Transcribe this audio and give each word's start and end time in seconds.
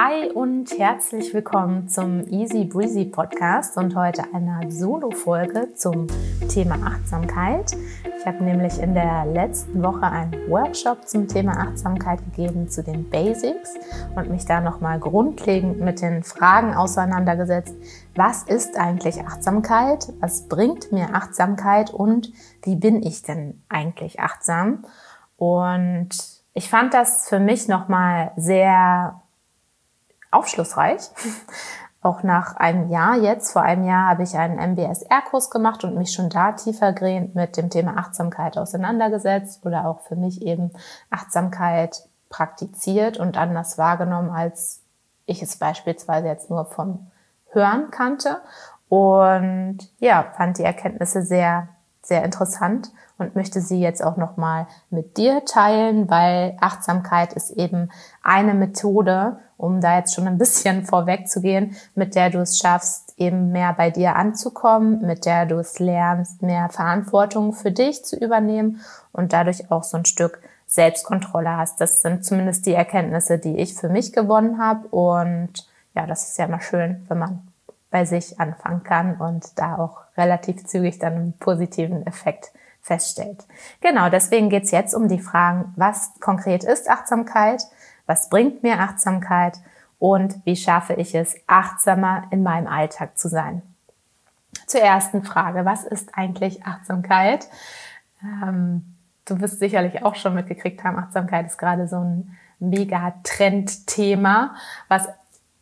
Hi 0.00 0.30
und 0.30 0.78
herzlich 0.78 1.34
willkommen 1.34 1.88
zum 1.88 2.24
Easy 2.28 2.64
Breezy 2.64 3.04
Podcast 3.04 3.76
und 3.76 3.96
heute 3.96 4.22
einer 4.32 4.70
Solo-Folge 4.70 5.74
zum 5.74 6.06
Thema 6.48 6.76
Achtsamkeit. 6.86 7.76
Ich 8.16 8.24
habe 8.24 8.44
nämlich 8.44 8.78
in 8.80 8.94
der 8.94 9.26
letzten 9.26 9.82
Woche 9.82 10.04
einen 10.04 10.48
Workshop 10.48 11.08
zum 11.08 11.26
Thema 11.26 11.58
Achtsamkeit 11.58 12.20
gegeben, 12.26 12.68
zu 12.68 12.84
den 12.84 13.10
Basics 13.10 13.74
und 14.14 14.30
mich 14.30 14.46
da 14.46 14.60
nochmal 14.60 15.00
grundlegend 15.00 15.80
mit 15.80 16.00
den 16.00 16.22
Fragen 16.22 16.74
auseinandergesetzt. 16.76 17.74
Was 18.14 18.44
ist 18.44 18.78
eigentlich 18.78 19.26
Achtsamkeit? 19.26 20.12
Was 20.20 20.46
bringt 20.46 20.92
mir 20.92 21.12
Achtsamkeit 21.12 21.90
und 21.92 22.32
wie 22.62 22.76
bin 22.76 23.02
ich 23.02 23.22
denn 23.22 23.64
eigentlich 23.68 24.20
achtsam? 24.20 24.84
Und 25.36 26.10
ich 26.54 26.70
fand 26.70 26.94
das 26.94 27.28
für 27.28 27.40
mich 27.40 27.66
nochmal 27.66 28.30
sehr 28.36 29.22
aufschlussreich. 30.30 31.10
Auch 32.00 32.22
nach 32.22 32.56
einem 32.56 32.90
Jahr 32.90 33.16
jetzt, 33.16 33.52
vor 33.52 33.62
einem 33.62 33.84
Jahr, 33.84 34.08
habe 34.08 34.22
ich 34.22 34.36
einen 34.36 34.58
MBSR-Kurs 34.58 35.50
gemacht 35.50 35.82
und 35.82 35.96
mich 35.96 36.12
schon 36.12 36.30
da 36.30 36.52
tiefergehend 36.52 37.34
mit 37.34 37.56
dem 37.56 37.70
Thema 37.70 37.96
Achtsamkeit 37.96 38.56
auseinandergesetzt 38.56 39.66
oder 39.66 39.86
auch 39.86 40.00
für 40.02 40.14
mich 40.14 40.42
eben 40.42 40.70
Achtsamkeit 41.10 42.04
praktiziert 42.30 43.18
und 43.18 43.36
anders 43.36 43.78
wahrgenommen, 43.78 44.30
als 44.30 44.82
ich 45.26 45.42
es 45.42 45.56
beispielsweise 45.56 46.28
jetzt 46.28 46.50
nur 46.50 46.66
vom 46.66 47.10
Hören 47.50 47.90
kannte. 47.90 48.40
Und 48.88 49.78
ja, 49.98 50.32
fand 50.36 50.58
die 50.58 50.64
Erkenntnisse 50.64 51.22
sehr, 51.22 51.68
sehr 52.00 52.24
interessant 52.24 52.90
und 53.18 53.34
möchte 53.34 53.60
sie 53.60 53.80
jetzt 53.80 54.02
auch 54.02 54.16
nochmal 54.16 54.66
mit 54.90 55.16
dir 55.16 55.44
teilen, 55.44 56.08
weil 56.08 56.56
Achtsamkeit 56.60 57.32
ist 57.32 57.50
eben 57.50 57.90
eine 58.22 58.54
Methode, 58.54 59.38
um 59.56 59.80
da 59.80 59.98
jetzt 59.98 60.14
schon 60.14 60.26
ein 60.26 60.38
bisschen 60.38 60.84
vorweg 60.86 61.28
zu 61.28 61.40
gehen, 61.40 61.76
mit 61.94 62.14
der 62.14 62.30
du 62.30 62.38
es 62.38 62.58
schaffst, 62.58 63.14
eben 63.18 63.50
mehr 63.50 63.72
bei 63.72 63.90
dir 63.90 64.16
anzukommen, 64.16 65.04
mit 65.04 65.26
der 65.26 65.46
du 65.46 65.58
es 65.58 65.80
lernst, 65.80 66.42
mehr 66.42 66.68
Verantwortung 66.68 67.52
für 67.52 67.72
dich 67.72 68.04
zu 68.04 68.16
übernehmen 68.16 68.80
und 69.12 69.32
dadurch 69.32 69.70
auch 69.70 69.82
so 69.82 69.96
ein 69.96 70.04
Stück 70.04 70.40
Selbstkontrolle 70.66 71.56
hast. 71.56 71.80
Das 71.80 72.02
sind 72.02 72.24
zumindest 72.24 72.66
die 72.66 72.74
Erkenntnisse, 72.74 73.38
die 73.38 73.56
ich 73.56 73.74
für 73.74 73.88
mich 73.88 74.12
gewonnen 74.12 74.58
habe. 74.58 74.86
Und 74.88 75.66
ja, 75.94 76.06
das 76.06 76.28
ist 76.28 76.38
ja 76.38 76.44
immer 76.44 76.60
schön, 76.60 77.04
wenn 77.08 77.18
man 77.18 77.48
bei 77.90 78.04
sich 78.04 78.38
anfangen 78.38 78.82
kann 78.84 79.16
und 79.16 79.58
da 79.58 79.76
auch 79.78 80.02
relativ 80.16 80.66
zügig 80.66 80.98
dann 80.98 81.14
einen 81.14 81.32
positiven 81.38 82.06
Effekt 82.06 82.52
feststellt. 82.88 83.46
Genau, 83.80 84.08
deswegen 84.08 84.50
geht's 84.50 84.72
jetzt 84.72 84.94
um 84.94 85.08
die 85.08 85.20
Fragen, 85.20 85.72
was 85.76 86.12
konkret 86.20 86.64
ist 86.64 86.90
Achtsamkeit, 86.90 87.62
was 88.06 88.28
bringt 88.28 88.64
mir 88.64 88.80
Achtsamkeit 88.80 89.58
und 89.98 90.44
wie 90.44 90.56
schaffe 90.56 90.94
ich 90.94 91.14
es, 91.14 91.36
achtsamer 91.46 92.24
in 92.30 92.42
meinem 92.42 92.66
Alltag 92.66 93.16
zu 93.16 93.28
sein. 93.28 93.62
Zur 94.66 94.80
ersten 94.80 95.22
Frage, 95.22 95.64
was 95.64 95.84
ist 95.84 96.10
eigentlich 96.14 96.64
Achtsamkeit? 96.64 97.48
Ähm, 98.22 98.96
du 99.24 99.40
wirst 99.40 99.58
sicherlich 99.58 100.04
auch 100.04 100.14
schon 100.14 100.34
mitgekriegt 100.34 100.82
haben, 100.82 100.98
Achtsamkeit 100.98 101.46
ist 101.46 101.58
gerade 101.58 101.86
so 101.86 101.96
ein 101.96 102.36
mega 102.58 103.14
Trendthema, 103.22 104.54
was 104.88 105.08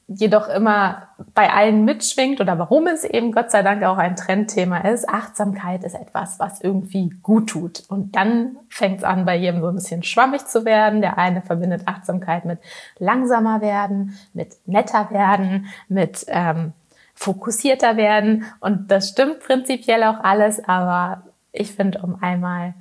jedoch 0.09 0.49
immer 0.49 1.09
bei 1.35 1.53
allen 1.53 1.85
mitschwingt 1.85 2.41
oder 2.41 2.59
warum 2.59 2.87
es 2.87 3.03
eben 3.03 3.33
Gott 3.33 3.51
sei 3.51 3.63
Dank 3.63 3.83
auch 3.83 3.97
ein 3.97 4.15
Trendthema 4.15 4.79
ist. 4.79 5.09
Achtsamkeit 5.09 5.83
ist 5.83 5.95
etwas, 5.95 6.39
was 6.39 6.61
irgendwie 6.61 7.11
gut 7.23 7.51
tut. 7.51 7.83
Und 7.89 8.15
dann 8.15 8.57
fängt 8.69 8.99
es 8.99 9.05
an, 9.05 9.25
bei 9.25 9.37
jedem 9.37 9.61
so 9.61 9.69
ein 9.69 9.75
bisschen 9.75 10.05
schwammig 10.05 10.47
zu 10.47 10.65
werden. 10.65 11.01
Der 11.01 11.19
eine 11.19 11.43
verbindet 11.43 11.83
Achtsamkeit 11.87 12.45
mit 12.45 12.61
langsamer 12.99 13.61
werden, 13.61 14.17
mit 14.33 14.57
netter 14.67 15.11
werden, 15.11 15.67
mit 15.89 16.25
ähm, 16.29 16.73
fokussierter 17.15 17.97
werden. 17.97 18.45
Und 18.61 18.93
das 18.93 19.09
stimmt 19.09 19.41
prinzipiell 19.41 20.05
auch 20.05 20.23
alles, 20.23 20.63
aber 20.69 21.25
ich 21.51 21.73
finde, 21.73 22.01
um 22.03 22.23
einmal 22.23 22.75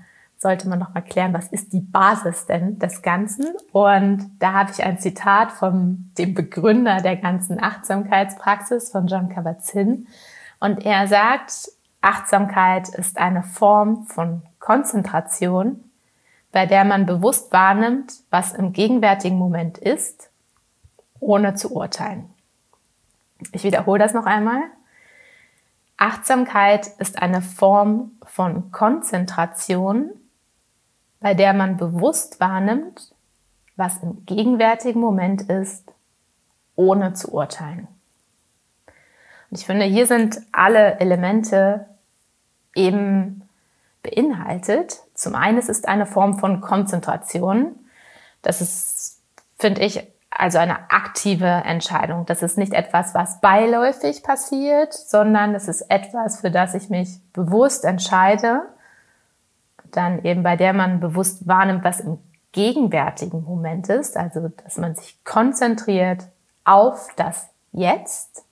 sollte 0.45 0.69
man 0.69 0.77
noch 0.77 0.93
mal 0.93 1.01
klären, 1.01 1.33
was 1.33 1.47
ist 1.47 1.73
die 1.73 1.81
Basis 1.81 2.45
denn 2.45 2.77
des 2.77 3.01
Ganzen? 3.01 3.47
Und 3.71 4.29
da 4.37 4.53
habe 4.53 4.71
ich 4.71 4.83
ein 4.83 4.99
Zitat 4.99 5.51
von 5.51 6.11
dem 6.19 6.35
Begründer 6.35 7.01
der 7.01 7.15
ganzen 7.15 7.59
Achtsamkeitspraxis, 7.59 8.91
von 8.91 9.07
John 9.07 9.29
Kabat-Zinn. 9.29 10.07
Und 10.59 10.85
er 10.85 11.07
sagt, 11.07 11.71
Achtsamkeit 12.01 12.89
ist 12.89 13.17
eine 13.17 13.41
Form 13.41 14.05
von 14.05 14.43
Konzentration, 14.59 15.83
bei 16.51 16.67
der 16.67 16.85
man 16.85 17.07
bewusst 17.07 17.51
wahrnimmt, 17.51 18.13
was 18.29 18.53
im 18.53 18.71
gegenwärtigen 18.71 19.39
Moment 19.39 19.79
ist, 19.79 20.29
ohne 21.19 21.55
zu 21.55 21.73
urteilen. 21.73 22.29
Ich 23.51 23.63
wiederhole 23.63 23.97
das 23.97 24.13
noch 24.13 24.27
einmal. 24.27 24.61
Achtsamkeit 25.97 26.85
ist 26.99 27.19
eine 27.19 27.41
Form 27.41 28.11
von 28.27 28.71
Konzentration, 28.71 30.11
bei 31.25 31.33
der 31.33 31.53
man 31.53 31.77
bewusst 31.77 32.39
wahrnimmt, 32.39 33.11
was 33.75 33.97
im 34.03 34.27
gegenwärtigen 34.27 35.01
Moment 35.01 35.41
ist, 35.49 35.91
ohne 36.75 37.13
zu 37.13 37.33
urteilen. 37.33 37.87
Und 39.49 39.57
ich 39.59 39.65
finde, 39.65 39.85
hier 39.85 40.05
sind 40.05 40.39
alle 40.51 40.99
Elemente 40.99 41.87
eben 42.75 43.41
beinhaltet. 44.03 45.01
Zum 45.15 45.33
einen 45.33 45.57
es 45.57 45.67
ist 45.67 45.87
eine 45.87 46.05
Form 46.05 46.37
von 46.37 46.61
Konzentration. 46.61 47.73
Das 48.43 48.61
ist, 48.61 49.19
finde 49.57 49.81
ich, 49.81 50.07
also 50.29 50.59
eine 50.59 50.91
aktive 50.91 51.47
Entscheidung. 51.47 52.27
Das 52.27 52.43
ist 52.43 52.55
nicht 52.55 52.73
etwas, 52.73 53.15
was 53.15 53.41
beiläufig 53.41 54.21
passiert, 54.21 54.93
sondern 54.93 55.55
es 55.55 55.67
ist 55.67 55.89
etwas, 55.89 56.41
für 56.41 56.51
das 56.51 56.75
ich 56.75 56.91
mich 56.91 57.19
bewusst 57.33 57.83
entscheide, 57.83 58.74
dann 59.91 60.23
eben 60.23 60.43
bei 60.43 60.55
der 60.55 60.73
man 60.73 60.99
bewusst 60.99 61.47
wahrnimmt, 61.47 61.83
was 61.83 61.99
im 61.99 62.17
gegenwärtigen 62.51 63.43
Moment 63.43 63.89
ist, 63.89 64.17
also 64.17 64.49
dass 64.49 64.77
man 64.77 64.95
sich 64.95 65.23
konzentriert 65.23 66.27
auf 66.63 67.09
das 67.15 67.49
Jetzt 67.71 68.45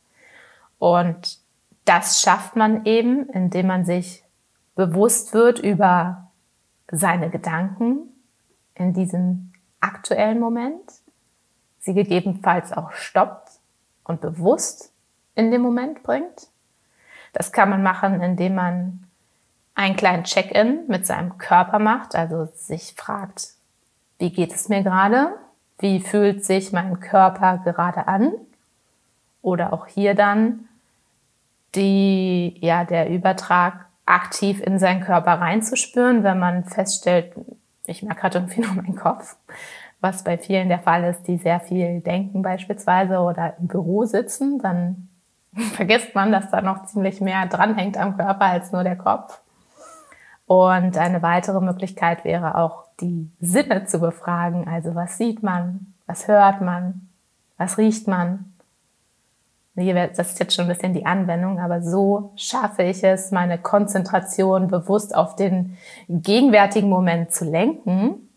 und 0.77 1.39
das 1.85 2.21
schafft 2.21 2.55
man 2.55 2.85
eben, 2.85 3.29
indem 3.29 3.67
man 3.67 3.85
sich 3.85 4.23
bewusst 4.75 5.33
wird 5.33 5.59
über 5.59 6.31
seine 6.91 7.29
Gedanken 7.29 8.09
in 8.75 8.93
diesem 8.93 9.53
aktuellen 9.79 10.39
Moment, 10.39 10.91
sie 11.79 11.93
gegebenenfalls 11.93 12.73
auch 12.73 12.91
stoppt 12.91 13.51
und 14.03 14.21
bewusst 14.21 14.91
in 15.35 15.51
den 15.51 15.61
Moment 15.61 16.03
bringt. 16.03 16.49
Das 17.33 17.51
kann 17.51 17.69
man 17.69 17.83
machen, 17.83 18.21
indem 18.21 18.55
man 18.55 19.07
einen 19.75 19.95
kleinen 19.95 20.23
Check-in 20.23 20.87
mit 20.87 21.05
seinem 21.05 21.37
Körper 21.37 21.79
macht, 21.79 22.15
also 22.15 22.47
sich 22.53 22.93
fragt, 22.95 23.49
wie 24.19 24.31
geht 24.31 24.53
es 24.53 24.69
mir 24.69 24.83
gerade? 24.83 25.33
Wie 25.79 25.99
fühlt 25.99 26.45
sich 26.45 26.71
mein 26.71 26.99
Körper 26.99 27.57
gerade 27.57 28.07
an? 28.07 28.33
Oder 29.41 29.73
auch 29.73 29.87
hier 29.87 30.13
dann 30.13 30.69
die, 31.75 32.55
ja, 32.61 32.85
der 32.85 33.09
Übertrag 33.09 33.85
aktiv 34.05 34.61
in 34.61 34.79
seinen 34.79 35.01
Körper 35.01 35.33
reinzuspüren, 35.33 36.23
wenn 36.23 36.39
man 36.39 36.65
feststellt, 36.65 37.33
ich 37.85 38.03
merke 38.03 38.21
gerade 38.21 38.37
irgendwie 38.39 38.61
nur 38.65 38.73
meinen 38.73 38.95
Kopf, 38.95 39.35
was 40.01 40.23
bei 40.23 40.37
vielen 40.37 40.69
der 40.69 40.79
Fall 40.79 41.03
ist, 41.05 41.23
die 41.23 41.37
sehr 41.37 41.59
viel 41.59 42.01
denken 42.01 42.41
beispielsweise 42.41 43.19
oder 43.19 43.55
im 43.59 43.67
Büro 43.67 44.05
sitzen, 44.05 44.59
dann 44.59 45.09
vergisst 45.73 46.13
man, 46.13 46.31
dass 46.31 46.51
da 46.51 46.61
noch 46.61 46.85
ziemlich 46.85 47.21
mehr 47.21 47.45
dranhängt 47.47 47.97
am 47.97 48.17
Körper 48.17 48.45
als 48.45 48.71
nur 48.71 48.83
der 48.83 48.97
Kopf. 48.97 49.39
Und 50.45 50.97
eine 50.97 51.21
weitere 51.21 51.61
Möglichkeit 51.61 52.25
wäre 52.25 52.55
auch, 52.55 52.85
die 52.99 53.29
Sinne 53.39 53.85
zu 53.85 53.99
befragen. 53.99 54.67
Also 54.67 54.95
was 54.95 55.17
sieht 55.17 55.41
man, 55.41 55.93
was 56.05 56.27
hört 56.27 56.61
man, 56.61 57.09
was 57.57 57.77
riecht 57.77 58.07
man. 58.07 58.53
Das 59.75 60.29
ist 60.29 60.39
jetzt 60.39 60.53
schon 60.53 60.65
ein 60.65 60.67
bisschen 60.69 60.93
die 60.93 61.07
Anwendung, 61.07 61.59
aber 61.59 61.81
so 61.81 62.33
schaffe 62.35 62.83
ich 62.83 63.03
es, 63.03 63.31
meine 63.31 63.57
Konzentration 63.57 64.67
bewusst 64.67 65.15
auf 65.15 65.35
den 65.35 65.77
gegenwärtigen 66.07 66.89
Moment 66.89 67.33
zu 67.33 67.45
lenken. 67.45 68.29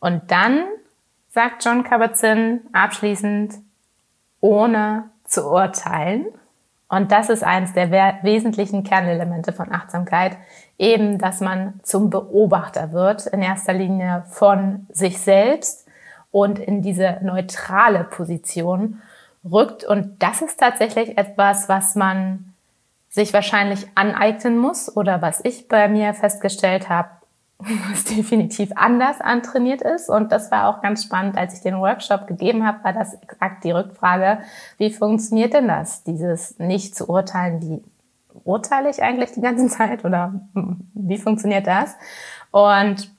Und 0.00 0.30
dann, 0.30 0.64
sagt 1.28 1.64
John 1.64 1.84
Kabat-Zinn 1.84 2.60
abschließend, 2.72 3.56
ohne 4.40 5.10
zu 5.24 5.50
urteilen. 5.50 6.26
Und 6.94 7.10
das 7.10 7.28
ist 7.28 7.42
eines 7.42 7.72
der 7.72 7.90
wesentlichen 8.22 8.84
Kernelemente 8.84 9.52
von 9.52 9.72
Achtsamkeit, 9.72 10.36
eben, 10.78 11.18
dass 11.18 11.40
man 11.40 11.80
zum 11.82 12.08
Beobachter 12.08 12.92
wird, 12.92 13.26
in 13.26 13.42
erster 13.42 13.72
Linie 13.72 14.22
von 14.28 14.86
sich 14.90 15.18
selbst 15.18 15.88
und 16.30 16.60
in 16.60 16.82
diese 16.82 17.18
neutrale 17.20 18.04
Position 18.04 19.02
rückt. 19.44 19.82
Und 19.82 20.22
das 20.22 20.40
ist 20.40 20.60
tatsächlich 20.60 21.18
etwas, 21.18 21.68
was 21.68 21.96
man 21.96 22.54
sich 23.08 23.34
wahrscheinlich 23.34 23.88
aneignen 23.96 24.56
muss 24.56 24.96
oder 24.96 25.20
was 25.20 25.44
ich 25.44 25.66
bei 25.66 25.88
mir 25.88 26.14
festgestellt 26.14 26.88
habe, 26.88 27.08
was 27.90 28.04
definitiv 28.04 28.70
anders 28.74 29.20
antrainiert 29.20 29.82
ist. 29.82 30.08
Und 30.08 30.32
das 30.32 30.50
war 30.50 30.68
auch 30.68 30.82
ganz 30.82 31.04
spannend, 31.04 31.36
als 31.36 31.54
ich 31.54 31.60
den 31.60 31.78
Workshop 31.78 32.26
gegeben 32.26 32.66
habe, 32.66 32.82
war 32.84 32.92
das 32.92 33.14
exakt 33.14 33.64
die 33.64 33.70
Rückfrage, 33.70 34.38
wie 34.78 34.90
funktioniert 34.90 35.54
denn 35.54 35.68
das, 35.68 36.04
dieses 36.04 36.58
nicht 36.58 36.94
zu 36.94 37.08
urteilen, 37.08 37.60
wie 37.62 37.82
urteile 38.44 38.90
ich 38.90 39.02
eigentlich 39.02 39.32
die 39.32 39.40
ganze 39.40 39.68
Zeit 39.68 40.04
oder 40.04 40.40
wie 40.94 41.18
funktioniert 41.18 41.66
das? 41.66 41.96
Und 42.50 43.10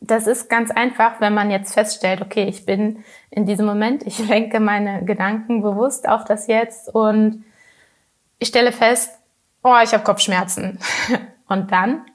das 0.00 0.26
ist 0.26 0.48
ganz 0.48 0.70
einfach, 0.70 1.20
wenn 1.20 1.34
man 1.34 1.50
jetzt 1.50 1.74
feststellt, 1.74 2.20
okay, 2.20 2.44
ich 2.44 2.66
bin 2.66 3.04
in 3.30 3.46
diesem 3.46 3.66
Moment, 3.66 4.06
ich 4.06 4.18
lenke 4.28 4.58
meine 4.58 5.04
Gedanken 5.04 5.62
bewusst 5.62 6.08
auf 6.08 6.24
das 6.24 6.46
Jetzt 6.46 6.92
und 6.92 7.44
ich 8.38 8.48
stelle 8.48 8.72
fest, 8.72 9.12
oh, 9.62 9.76
ich 9.82 9.92
habe 9.92 10.04
Kopfschmerzen. 10.04 10.78
Und 11.48 11.72
dann 11.72 12.06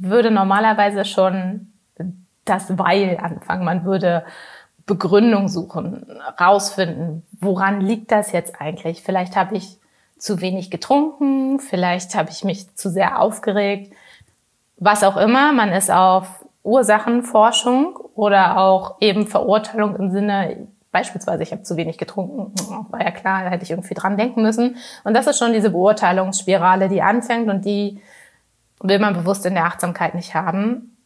würde 0.00 0.30
normalerweise 0.30 1.04
schon 1.04 1.72
das 2.44 2.78
Weil 2.78 3.18
anfangen. 3.20 3.64
Man 3.64 3.84
würde 3.84 4.24
Begründung 4.86 5.48
suchen, 5.48 6.06
rausfinden, 6.40 7.24
woran 7.40 7.80
liegt 7.80 8.10
das 8.10 8.32
jetzt 8.32 8.60
eigentlich? 8.60 9.02
Vielleicht 9.02 9.36
habe 9.36 9.56
ich 9.56 9.78
zu 10.18 10.40
wenig 10.40 10.70
getrunken, 10.70 11.60
vielleicht 11.60 12.14
habe 12.14 12.30
ich 12.30 12.44
mich 12.44 12.74
zu 12.76 12.90
sehr 12.90 13.20
aufgeregt, 13.20 13.92
was 14.76 15.04
auch 15.04 15.16
immer. 15.16 15.52
Man 15.52 15.70
ist 15.70 15.90
auf 15.90 16.44
Ursachenforschung 16.64 17.96
oder 18.14 18.58
auch 18.58 18.96
eben 19.00 19.26
Verurteilung 19.26 19.96
im 19.96 20.10
Sinne, 20.10 20.68
beispielsweise, 20.92 21.42
ich 21.42 21.52
habe 21.52 21.62
zu 21.62 21.76
wenig 21.76 21.98
getrunken, 21.98 22.52
war 22.90 23.02
ja 23.02 23.10
klar, 23.10 23.44
da 23.44 23.50
hätte 23.50 23.64
ich 23.64 23.70
irgendwie 23.70 23.94
dran 23.94 24.16
denken 24.16 24.42
müssen. 24.42 24.76
Und 25.04 25.14
das 25.14 25.26
ist 25.26 25.38
schon 25.38 25.52
diese 25.52 25.70
Beurteilungsspirale, 25.70 26.88
die 26.88 27.02
anfängt 27.02 27.48
und 27.48 27.64
die 27.64 28.00
will 28.82 28.98
man 28.98 29.14
bewusst 29.14 29.46
in 29.46 29.54
der 29.54 29.64
Achtsamkeit 29.64 30.14
nicht 30.14 30.34
haben, 30.34 30.96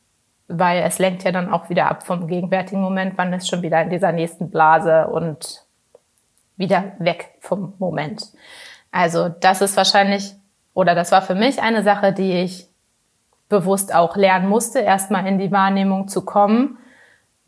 weil 0.49 0.83
es 0.83 0.99
lenkt 0.99 1.25
ja 1.25 1.33
dann 1.33 1.53
auch 1.53 1.69
wieder 1.69 1.91
ab 1.91 2.05
vom 2.05 2.27
gegenwärtigen 2.27 2.81
Moment, 2.81 3.17
man 3.17 3.33
ist 3.33 3.49
schon 3.49 3.63
wieder 3.63 3.83
in 3.83 3.91
dieser 3.91 4.13
nächsten 4.13 4.51
Blase 4.51 5.09
und 5.09 5.65
wieder 6.57 6.93
weg 6.99 7.35
vom 7.41 7.75
Moment. 7.79 8.33
Also 8.91 9.29
das 9.29 9.61
ist 9.61 9.77
wahrscheinlich, 9.77 10.35
oder 10.73 10.95
das 10.95 11.13
war 11.13 11.23
für 11.23 11.35
mich 11.35 11.61
eine 11.61 11.83
Sache, 11.83 12.13
die 12.13 12.33
ich 12.33 12.69
bewusst 13.49 13.95
auch 13.95 14.17
lernen 14.17 14.49
musste, 14.49 14.81
erstmal 14.81 15.27
in 15.27 15.39
die 15.39 15.53
Wahrnehmung 15.53 16.09
zu 16.09 16.25
kommen, 16.25 16.79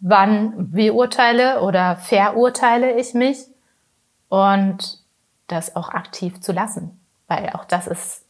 wann 0.00 0.70
beurteile 0.70 1.62
oder 1.62 1.96
verurteile 1.96 2.92
ich 2.92 3.14
mich 3.14 3.38
und 4.28 4.98
das 5.46 5.74
auch 5.74 5.88
aktiv 5.88 6.40
zu 6.40 6.52
lassen, 6.52 7.00
weil 7.26 7.50
auch 7.50 7.64
das 7.64 7.86
ist 7.86 8.27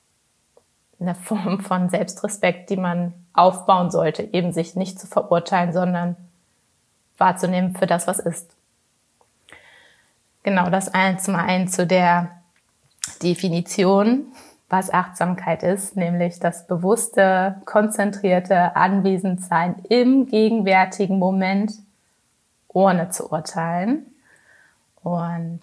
eine 1.01 1.15
Form 1.15 1.61
von 1.61 1.89
Selbstrespekt, 1.89 2.71
die 2.71 2.77
man 2.77 3.15
aufbauen 3.33 3.91
sollte, 3.91 4.23
eben 4.33 4.53
sich 4.53 4.75
nicht 4.75 4.99
zu 4.99 5.07
verurteilen, 5.07 5.73
sondern 5.73 6.17
wahrzunehmen 7.19 7.77
für 7.77 7.87
das, 7.87 8.07
was 8.07 8.19
ist. 8.19 8.51
Genau, 10.43 10.71
das 10.71 10.93
eins 10.93 11.25
zum 11.25 11.37
einen 11.37 11.69
zu 11.69 11.87
der 11.87 12.31
Definition, 13.23 14.27
was 14.69 14.93
Achtsamkeit 14.93 15.63
ist, 15.63 15.97
nämlich 15.97 16.41
das 16.41 16.67
bewusste, 16.67 17.61
konzentrierte 17.65 18.77
Anwesendsein 18.77 19.77
im 19.89 20.27
gegenwärtigen 20.27 21.19
Moment, 21.19 21.73
ohne 22.69 23.09
zu 23.11 23.31
urteilen. 23.31 24.07
Und 25.03 25.61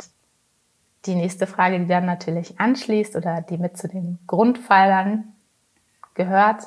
die 1.05 1.15
nächste 1.15 1.47
Frage, 1.47 1.79
die 1.79 1.87
dann 1.87 2.05
natürlich 2.05 2.59
anschließt 2.59 3.15
oder 3.15 3.41
die 3.41 3.57
mit 3.57 3.77
zu 3.77 3.87
den 3.87 4.19
Grundpfeilern 4.27 5.33
gehört, 6.13 6.63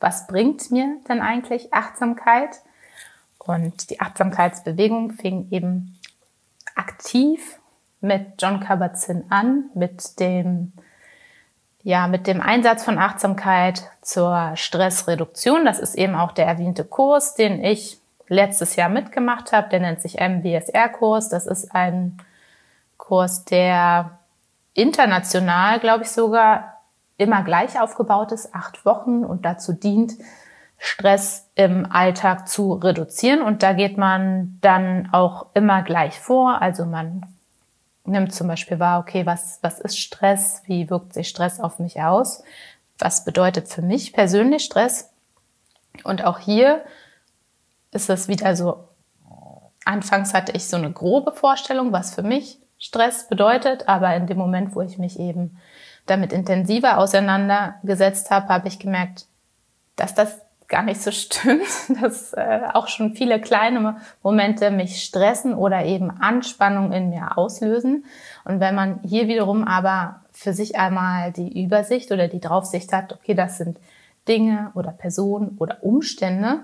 was 0.00 0.26
bringt 0.26 0.70
mir 0.70 0.96
denn 1.08 1.20
eigentlich 1.20 1.72
Achtsamkeit? 1.72 2.62
Und 3.38 3.90
die 3.90 4.00
Achtsamkeitsbewegung 4.00 5.12
fing 5.12 5.48
eben 5.50 5.98
aktiv 6.74 7.58
mit 8.00 8.40
John 8.40 8.60
Kabat-Zinn 8.60 9.24
an, 9.30 9.70
mit 9.74 10.20
dem 10.20 10.72
ja, 11.82 12.06
mit 12.06 12.26
dem 12.26 12.42
Einsatz 12.42 12.84
von 12.84 12.98
Achtsamkeit 12.98 13.90
zur 14.02 14.52
Stressreduktion. 14.56 15.64
Das 15.64 15.78
ist 15.78 15.94
eben 15.94 16.14
auch 16.16 16.32
der 16.32 16.46
erwähnte 16.46 16.84
Kurs, 16.84 17.34
den 17.34 17.64
ich 17.64 17.98
letztes 18.26 18.76
Jahr 18.76 18.88
mitgemacht 18.88 19.52
habe. 19.52 19.70
Der 19.70 19.80
nennt 19.80 20.02
sich 20.02 20.20
MBSR-Kurs. 20.20 21.28
Das 21.30 21.46
ist 21.46 21.74
ein 21.74 22.18
Kurs, 22.98 23.46
der 23.46 24.18
international, 24.74 25.80
glaube 25.80 26.04
ich 26.04 26.10
sogar, 26.10 26.74
immer 27.16 27.42
gleich 27.42 27.80
aufgebaut 27.80 28.32
ist, 28.32 28.54
acht 28.54 28.84
Wochen 28.84 29.24
und 29.24 29.44
dazu 29.44 29.72
dient, 29.72 30.12
Stress 30.80 31.48
im 31.56 31.90
Alltag 31.90 32.48
zu 32.48 32.74
reduzieren. 32.74 33.42
Und 33.42 33.64
da 33.64 33.72
geht 33.72 33.98
man 33.98 34.58
dann 34.60 35.08
auch 35.12 35.46
immer 35.54 35.82
gleich 35.82 36.20
vor. 36.20 36.62
Also 36.62 36.84
man 36.84 37.26
nimmt 38.04 38.32
zum 38.32 38.46
Beispiel 38.46 38.78
wahr, 38.78 39.00
okay, 39.00 39.26
was, 39.26 39.58
was 39.62 39.80
ist 39.80 39.98
Stress? 39.98 40.62
Wie 40.66 40.88
wirkt 40.88 41.14
sich 41.14 41.28
Stress 41.28 41.58
auf 41.58 41.80
mich 41.80 42.00
aus? 42.00 42.44
Was 42.98 43.24
bedeutet 43.24 43.68
für 43.68 43.82
mich 43.82 44.12
persönlich 44.12 44.64
Stress? 44.64 45.10
Und 46.04 46.24
auch 46.24 46.38
hier 46.38 46.84
ist 47.90 48.08
es 48.08 48.28
wieder 48.28 48.54
so, 48.54 48.84
anfangs 49.84 50.32
hatte 50.32 50.52
ich 50.52 50.68
so 50.68 50.76
eine 50.76 50.92
grobe 50.92 51.32
Vorstellung, 51.32 51.92
was 51.92 52.14
für 52.14 52.22
mich 52.22 52.60
Stress 52.78 53.28
bedeutet, 53.28 53.88
aber 53.88 54.14
in 54.14 54.26
dem 54.26 54.38
Moment, 54.38 54.74
wo 54.74 54.80
ich 54.80 54.98
mich 54.98 55.18
eben 55.18 55.58
damit 56.06 56.32
intensiver 56.32 56.98
auseinandergesetzt 56.98 58.30
habe, 58.30 58.48
habe 58.48 58.68
ich 58.68 58.78
gemerkt, 58.78 59.26
dass 59.96 60.14
das 60.14 60.40
gar 60.68 60.82
nicht 60.82 61.02
so 61.02 61.10
stimmt, 61.12 61.66
dass 62.00 62.32
äh, 62.34 62.60
auch 62.72 62.88
schon 62.88 63.14
viele 63.14 63.40
kleine 63.40 63.96
Momente 64.22 64.70
mich 64.70 65.02
stressen 65.02 65.54
oder 65.54 65.84
eben 65.84 66.10
Anspannung 66.10 66.92
in 66.92 67.10
mir 67.10 67.36
auslösen. 67.36 68.04
Und 68.44 68.60
wenn 68.60 68.74
man 68.74 69.00
hier 69.02 69.28
wiederum 69.28 69.64
aber 69.64 70.20
für 70.30 70.52
sich 70.52 70.78
einmal 70.78 71.32
die 71.32 71.62
Übersicht 71.62 72.12
oder 72.12 72.28
die 72.28 72.40
Draufsicht 72.40 72.92
hat, 72.92 73.12
okay, 73.12 73.34
das 73.34 73.58
sind 73.58 73.78
Dinge 74.28 74.70
oder 74.74 74.92
Personen 74.92 75.56
oder 75.58 75.82
Umstände, 75.82 76.60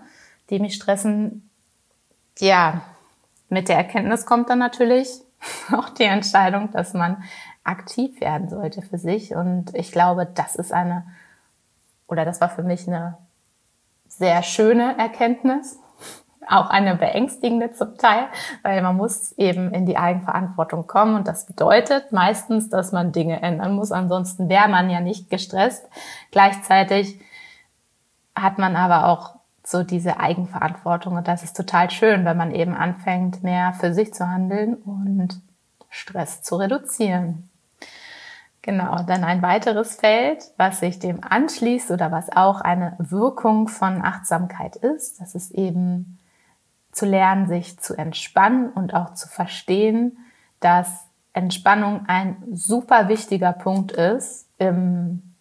die 0.51 0.61
mich 0.61 0.75
stressen, 0.75 1.51
ja, 2.39 2.83
mit 3.49 3.69
der 3.69 3.77
Erkenntnis 3.77 4.27
kommt 4.27 4.51
dann 4.51 4.59
natürlich 4.59 5.24
auch 5.73 5.91
die 5.91 6.05
Entscheidung, 6.05 6.71
dass 6.73 6.95
man 6.95 7.23
aktiv 7.63 8.21
werden 8.21 8.49
sollte 8.49 8.83
für 8.83 8.99
sich. 8.99 9.35
Und 9.35 9.75
ich 9.75 9.93
glaube, 9.93 10.27
das 10.27 10.57
ist 10.57 10.73
eine, 10.73 11.07
oder 12.07 12.25
das 12.25 12.41
war 12.41 12.49
für 12.49 12.63
mich 12.63 12.87
eine 12.87 13.17
sehr 14.07 14.43
schöne 14.43 14.97
Erkenntnis, 14.99 15.79
auch 16.49 16.69
eine 16.69 16.95
beängstigende 16.95 17.73
zum 17.73 17.97
Teil, 17.97 18.29
weil 18.63 18.83
man 18.83 18.97
muss 18.97 19.33
eben 19.33 19.73
in 19.73 19.87
die 19.87 19.97
Eigenverantwortung 19.97 20.87
kommen 20.87 21.15
und 21.17 21.27
das 21.27 21.47
bedeutet 21.47 22.13
meistens, 22.13 22.69
dass 22.69 22.93
man 22.93 23.13
Dinge 23.13 23.43
ändern 23.43 23.75
muss, 23.75 23.93
ansonsten 23.93 24.49
wäre 24.49 24.69
man 24.69 24.91
ja 24.91 25.01
nicht 25.01 25.31
gestresst. 25.31 25.89
Gleichzeitig 26.31 27.19
hat 28.35 28.59
man 28.59 28.77
aber 28.77 29.07
auch 29.09 29.37
so 29.75 29.83
diese 29.83 30.21
Eigenverantwortung 30.21 31.17
und 31.17 31.27
das 31.27 31.43
ist 31.43 31.57
total 31.57 31.91
schön, 31.91 32.25
wenn 32.25 32.37
man 32.37 32.55
eben 32.55 32.75
anfängt, 32.75 33.43
mehr 33.43 33.73
für 33.73 33.93
sich 33.93 34.15
zu 34.15 34.29
handeln 34.29 34.77
und 34.77 35.41
Stress 35.91 36.43
zu 36.43 36.55
reduzieren. 36.55 37.51
Genau, 38.63 39.03
dann 39.03 39.25
ein 39.25 39.43
weiteres 39.43 39.97
Feld, 39.97 40.45
was 40.57 40.79
sich 40.79 41.01
dem 41.01 41.25
anschließt 41.25 41.91
oder 41.91 42.13
was 42.13 42.31
auch 42.35 42.61
eine 42.61 42.95
Wirkung 42.99 43.67
von 43.67 44.01
Achtsamkeit 44.01 44.77
ist, 44.77 45.21
das 45.21 45.35
ist 45.35 45.51
eben 45.51 46.21
zu 46.93 47.05
lernen, 47.05 47.49
sich 47.49 47.81
zu 47.81 47.99
entspannen 47.99 48.71
und 48.71 48.95
auch 48.95 49.15
zu 49.15 49.29
verstehen, 49.29 50.19
dass 50.61 51.05
Entspannung 51.33 52.05
ein 52.07 52.37
super 52.53 53.09
wichtiger 53.09 53.53
Punkt 53.53 53.91
ist 53.91 54.47
im 54.59 55.35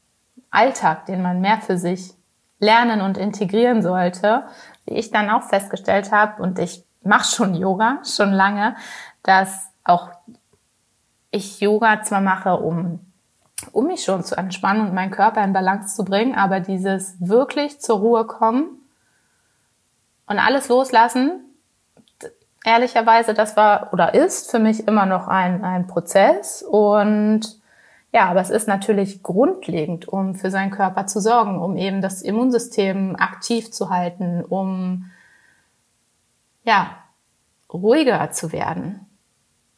Alltag, 0.50 1.06
den 1.06 1.22
man 1.22 1.40
mehr 1.40 1.62
für 1.62 1.78
sich 1.78 2.16
lernen 2.64 3.02
und 3.02 3.18
integrieren 3.18 3.82
sollte. 3.82 4.44
Wie 4.86 4.96
ich 4.96 5.12
dann 5.12 5.30
auch 5.30 5.44
festgestellt 5.44 6.12
habe, 6.12 6.42
und 6.42 6.60
ich 6.60 6.84
mache 7.04 7.26
schon 7.26 7.54
Yoga 7.54 8.02
schon 8.04 8.32
lange, 8.32 8.76
dass 9.22 9.70
auch 9.84 10.10
ich 11.32 11.60
Yoga 11.60 12.02
zwar 12.04 12.22
mache, 12.22 12.58
um 12.58 13.00
um 13.72 13.88
mich 13.88 14.04
schon 14.04 14.24
zu 14.24 14.36
entspannen 14.36 14.88
und 14.88 14.94
meinen 14.94 15.12
Körper 15.12 15.44
in 15.44 15.54
Balance 15.54 15.96
zu 15.96 16.04
bringen, 16.04 16.36
aber 16.36 16.60
dieses 16.60 17.16
wirklich 17.20 17.80
zur 17.80 18.00
Ruhe 18.00 18.26
kommen 18.26 18.66
und 20.28 20.40
alles 20.40 20.68
loslassen, 20.68 21.46
ehrlicherweise, 22.66 23.34
das 23.34 23.56
war 23.56 23.94
oder 23.94 24.14
ist 24.14 24.52
für 24.52 24.60
mich 24.60 24.88
immer 24.88 25.06
noch 25.06 25.28
ein, 25.28 25.64
ein 25.64 25.88
Prozess 25.88 26.62
und 26.62 27.62
ja, 28.14 28.30
aber 28.30 28.42
es 28.42 28.52
ist 28.52 28.68
natürlich 28.68 29.24
grundlegend, 29.24 30.08
um 30.08 30.36
für 30.36 30.52
seinen 30.52 30.70
Körper 30.70 31.08
zu 31.08 31.20
sorgen, 31.20 31.60
um 31.60 31.76
eben 31.76 32.02
das 32.02 32.22
Immunsystem 32.22 33.16
aktiv 33.16 33.72
zu 33.72 33.90
halten, 33.90 34.44
um 34.44 35.10
ja, 36.64 36.98
ruhiger 37.74 38.32
zu 38.32 38.52
werden. 38.52 39.08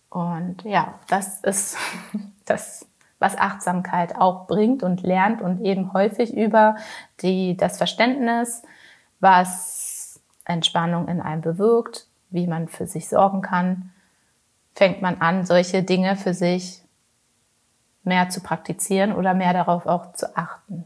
Und 0.09 0.63
ja, 0.63 0.95
das 1.07 1.39
ist 1.41 1.77
das 2.45 2.85
was 3.17 3.37
Achtsamkeit 3.37 4.17
auch 4.17 4.45
bringt 4.45 4.83
und 4.83 5.01
lernt 5.01 5.41
und 5.41 5.61
eben 5.61 5.93
häufig 5.93 6.35
über 6.35 6.75
die, 7.21 7.55
das 7.55 7.77
Verständnis 7.77 8.61
was 9.21 10.19
Entspannung 10.43 11.07
in 11.07 11.21
einem 11.21 11.41
bewirkt, 11.41 12.07
wie 12.29 12.45
man 12.45 12.67
für 12.67 12.85
sich 12.85 13.07
sorgen 13.07 13.41
kann, 13.41 13.91
fängt 14.73 15.01
man 15.01 15.21
an, 15.21 15.45
solche 15.45 15.81
Dinge 15.81 16.17
für 16.17 16.33
sich 16.33 16.84
mehr 18.05 18.29
zu 18.29 18.41
praktizieren 18.41 19.13
oder 19.13 19.33
mehr 19.33 19.53
darauf 19.53 19.85
auch 19.85 20.13
zu 20.13 20.35
achten. 20.37 20.85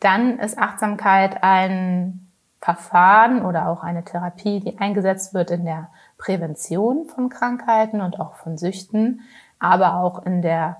Dann 0.00 0.38
ist 0.38 0.58
Achtsamkeit 0.58 1.42
ein 1.42 2.32
Verfahren 2.60 3.44
oder 3.44 3.68
auch 3.68 3.82
eine 3.82 4.04
Therapie, 4.04 4.60
die 4.60 4.78
eingesetzt 4.78 5.34
wird 5.34 5.50
in 5.50 5.64
der 5.64 5.88
Prävention 6.18 7.06
von 7.06 7.28
Krankheiten 7.28 8.00
und 8.00 8.20
auch 8.20 8.34
von 8.34 8.56
Süchten, 8.56 9.22
aber 9.58 9.96
auch 9.96 10.24
in 10.24 10.42
der 10.42 10.76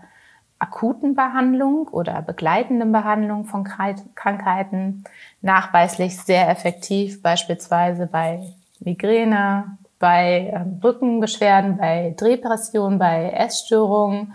akuten 0.61 1.17
Behandlung 1.17 1.89
oder 1.89 2.23
begleitenden 2.23 2.93
Behandlung 2.93 3.47
von 3.47 3.65
Krankheiten 3.65 5.03
nachweislich 5.41 6.17
sehr 6.23 6.49
effektiv, 6.49 7.21
beispielsweise 7.21 8.07
bei 8.07 8.45
Migräne, 8.79 9.77
bei 9.99 10.53
ähm, 10.55 10.81
Rückenbeschwerden, 10.83 11.79
bei 11.79 12.15
Depressionen, 12.21 12.99
bei 12.99 13.31
Essstörungen. 13.31 14.35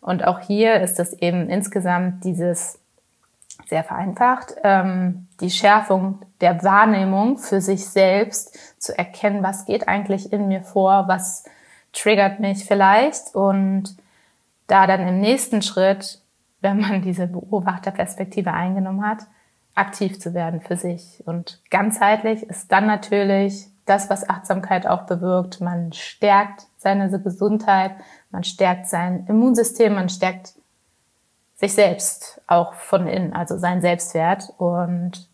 Und 0.00 0.26
auch 0.26 0.40
hier 0.40 0.80
ist 0.80 0.98
es 0.98 1.12
eben 1.14 1.48
insgesamt 1.48 2.24
dieses 2.24 2.78
sehr 3.66 3.84
vereinfacht, 3.84 4.54
ähm, 4.64 5.26
die 5.40 5.50
Schärfung 5.50 6.20
der 6.40 6.62
Wahrnehmung 6.62 7.38
für 7.38 7.60
sich 7.60 7.86
selbst 7.86 8.56
zu 8.80 8.96
erkennen, 8.96 9.42
was 9.42 9.66
geht 9.66 9.88
eigentlich 9.88 10.32
in 10.32 10.48
mir 10.48 10.62
vor, 10.62 11.08
was 11.08 11.44
triggert 11.92 12.40
mich 12.40 12.64
vielleicht 12.64 13.34
und 13.34 13.96
da 14.66 14.86
dann 14.86 15.06
im 15.06 15.20
nächsten 15.20 15.62
Schritt, 15.62 16.20
wenn 16.60 16.80
man 16.80 17.02
diese 17.02 17.26
Beobachterperspektive 17.26 18.52
eingenommen 18.52 19.06
hat, 19.06 19.26
aktiv 19.74 20.18
zu 20.20 20.34
werden 20.34 20.60
für 20.60 20.76
sich. 20.76 21.22
Und 21.26 21.60
ganzheitlich 21.70 22.42
ist 22.44 22.70
dann 22.72 22.86
natürlich 22.86 23.66
das, 23.86 24.10
was 24.10 24.28
Achtsamkeit 24.28 24.86
auch 24.86 25.02
bewirkt. 25.02 25.60
Man 25.60 25.92
stärkt 25.92 26.66
seine 26.76 27.10
Gesundheit, 27.20 27.92
man 28.30 28.44
stärkt 28.44 28.88
sein 28.88 29.26
Immunsystem, 29.28 29.94
man 29.94 30.08
stärkt 30.08 30.54
sich 31.56 31.72
selbst 31.72 32.40
auch 32.46 32.74
von 32.74 33.06
innen, 33.06 33.32
also 33.32 33.58
sein 33.58 33.80
Selbstwert. 33.80 34.52
Und 34.58 35.28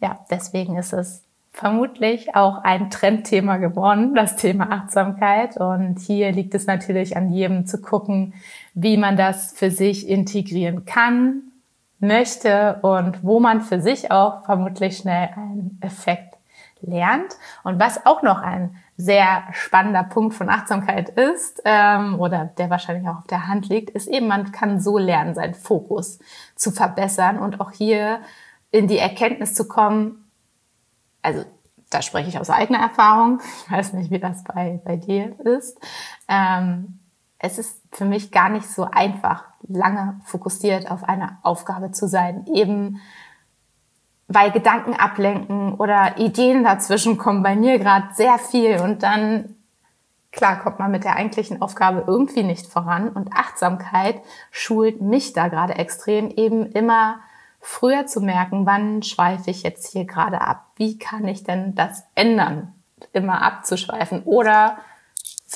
ja, 0.00 0.20
deswegen 0.30 0.78
ist 0.78 0.92
es 0.92 1.22
vermutlich 1.52 2.34
auch 2.34 2.58
ein 2.64 2.90
Trendthema 2.90 3.56
geworden, 3.56 4.14
das 4.14 4.36
Thema 4.36 4.70
Achtsamkeit. 4.70 5.56
Und 5.56 5.98
hier 6.00 6.32
liegt 6.32 6.54
es 6.54 6.66
natürlich 6.66 7.16
an 7.16 7.32
jedem 7.32 7.66
zu 7.66 7.80
gucken, 7.80 8.34
wie 8.74 8.96
man 8.96 9.16
das 9.16 9.52
für 9.52 9.70
sich 9.70 10.08
integrieren 10.08 10.84
kann, 10.84 11.42
möchte 11.98 12.78
und 12.82 13.24
wo 13.24 13.40
man 13.40 13.62
für 13.62 13.80
sich 13.80 14.10
auch 14.10 14.44
vermutlich 14.44 14.98
schnell 14.98 15.30
einen 15.34 15.78
Effekt 15.80 16.35
lernt. 16.86 17.36
Und 17.62 17.78
was 17.78 18.06
auch 18.06 18.22
noch 18.22 18.40
ein 18.40 18.76
sehr 18.96 19.44
spannender 19.52 20.04
Punkt 20.04 20.34
von 20.34 20.48
Achtsamkeit 20.48 21.10
ist, 21.10 21.62
ähm, 21.64 22.18
oder 22.18 22.46
der 22.58 22.70
wahrscheinlich 22.70 23.08
auch 23.08 23.18
auf 23.18 23.26
der 23.26 23.48
Hand 23.48 23.68
liegt, 23.68 23.90
ist 23.90 24.08
eben, 24.08 24.26
man 24.26 24.52
kann 24.52 24.80
so 24.80 24.98
lernen, 24.98 25.34
seinen 25.34 25.54
Fokus 25.54 26.18
zu 26.54 26.70
verbessern 26.70 27.38
und 27.38 27.60
auch 27.60 27.72
hier 27.72 28.20
in 28.70 28.88
die 28.88 28.98
Erkenntnis 28.98 29.54
zu 29.54 29.68
kommen, 29.68 30.30
also 31.22 31.44
da 31.90 32.02
spreche 32.02 32.28
ich 32.28 32.38
aus 32.38 32.50
eigener 32.50 32.80
Erfahrung, 32.80 33.40
ich 33.66 33.72
weiß 33.72 33.92
nicht, 33.92 34.10
wie 34.10 34.18
das 34.18 34.44
bei, 34.44 34.80
bei 34.84 34.96
dir 34.96 35.38
ist, 35.40 35.78
ähm, 36.28 37.00
es 37.38 37.58
ist 37.58 37.82
für 37.92 38.06
mich 38.06 38.32
gar 38.32 38.48
nicht 38.48 38.66
so 38.68 38.84
einfach, 38.84 39.44
lange 39.68 40.20
fokussiert 40.24 40.90
auf 40.90 41.04
eine 41.04 41.38
Aufgabe 41.42 41.90
zu 41.90 42.08
sein. 42.08 42.46
Eben 42.52 43.00
weil 44.28 44.50
Gedanken 44.50 44.94
ablenken 44.94 45.74
oder 45.74 46.18
Ideen 46.18 46.64
dazwischen 46.64 47.16
kommen 47.18 47.42
bei 47.42 47.54
mir 47.56 47.78
gerade 47.78 48.08
sehr 48.12 48.38
viel 48.38 48.80
und 48.80 49.02
dann 49.02 49.54
klar 50.32 50.58
kommt 50.60 50.78
man 50.78 50.90
mit 50.90 51.04
der 51.04 51.16
eigentlichen 51.16 51.62
Aufgabe 51.62 52.04
irgendwie 52.06 52.42
nicht 52.42 52.66
voran 52.66 53.08
und 53.08 53.32
Achtsamkeit 53.32 54.20
schult 54.50 55.00
mich 55.00 55.32
da 55.32 55.48
gerade 55.48 55.74
extrem 55.74 56.30
eben 56.30 56.66
immer 56.72 57.20
früher 57.60 58.06
zu 58.06 58.20
merken, 58.20 58.66
wann 58.66 59.02
schweife 59.02 59.50
ich 59.50 59.62
jetzt 59.62 59.90
hier 59.92 60.04
gerade 60.04 60.40
ab? 60.40 60.66
Wie 60.76 60.98
kann 60.98 61.26
ich 61.26 61.42
denn 61.42 61.74
das 61.74 62.04
ändern? 62.14 62.72
Immer 63.12 63.42
abzuschweifen 63.42 64.22
oder 64.22 64.78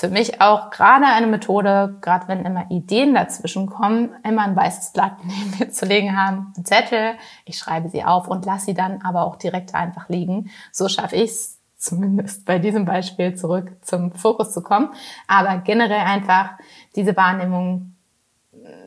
für 0.01 0.09
mich 0.09 0.41
auch 0.41 0.71
gerade 0.71 1.05
eine 1.05 1.27
Methode, 1.27 1.95
gerade 2.01 2.27
wenn 2.27 2.43
immer 2.43 2.65
Ideen 2.71 3.13
dazwischen 3.13 3.67
kommen, 3.67 4.09
immer 4.23 4.41
ein 4.41 4.55
weißes 4.55 4.93
Blatt 4.93 5.17
neben 5.23 5.59
mir 5.59 5.69
zu 5.69 5.85
legen 5.85 6.17
haben, 6.17 6.53
ein 6.57 6.65
Zettel, 6.65 7.13
ich 7.45 7.59
schreibe 7.59 7.87
sie 7.87 8.03
auf 8.03 8.27
und 8.27 8.43
lasse 8.47 8.65
sie 8.65 8.73
dann 8.73 9.03
aber 9.03 9.23
auch 9.23 9.35
direkt 9.35 9.75
einfach 9.75 10.09
liegen. 10.09 10.49
So 10.71 10.89
schaffe 10.89 11.17
ich 11.17 11.29
es 11.29 11.59
zumindest 11.77 12.45
bei 12.45 12.57
diesem 12.57 12.83
Beispiel 12.85 13.35
zurück 13.35 13.73
zum 13.81 14.11
Fokus 14.13 14.51
zu 14.51 14.63
kommen. 14.63 14.89
Aber 15.27 15.59
generell 15.59 16.01
einfach 16.01 16.53
diese 16.95 17.15
Wahrnehmung, 17.15 17.93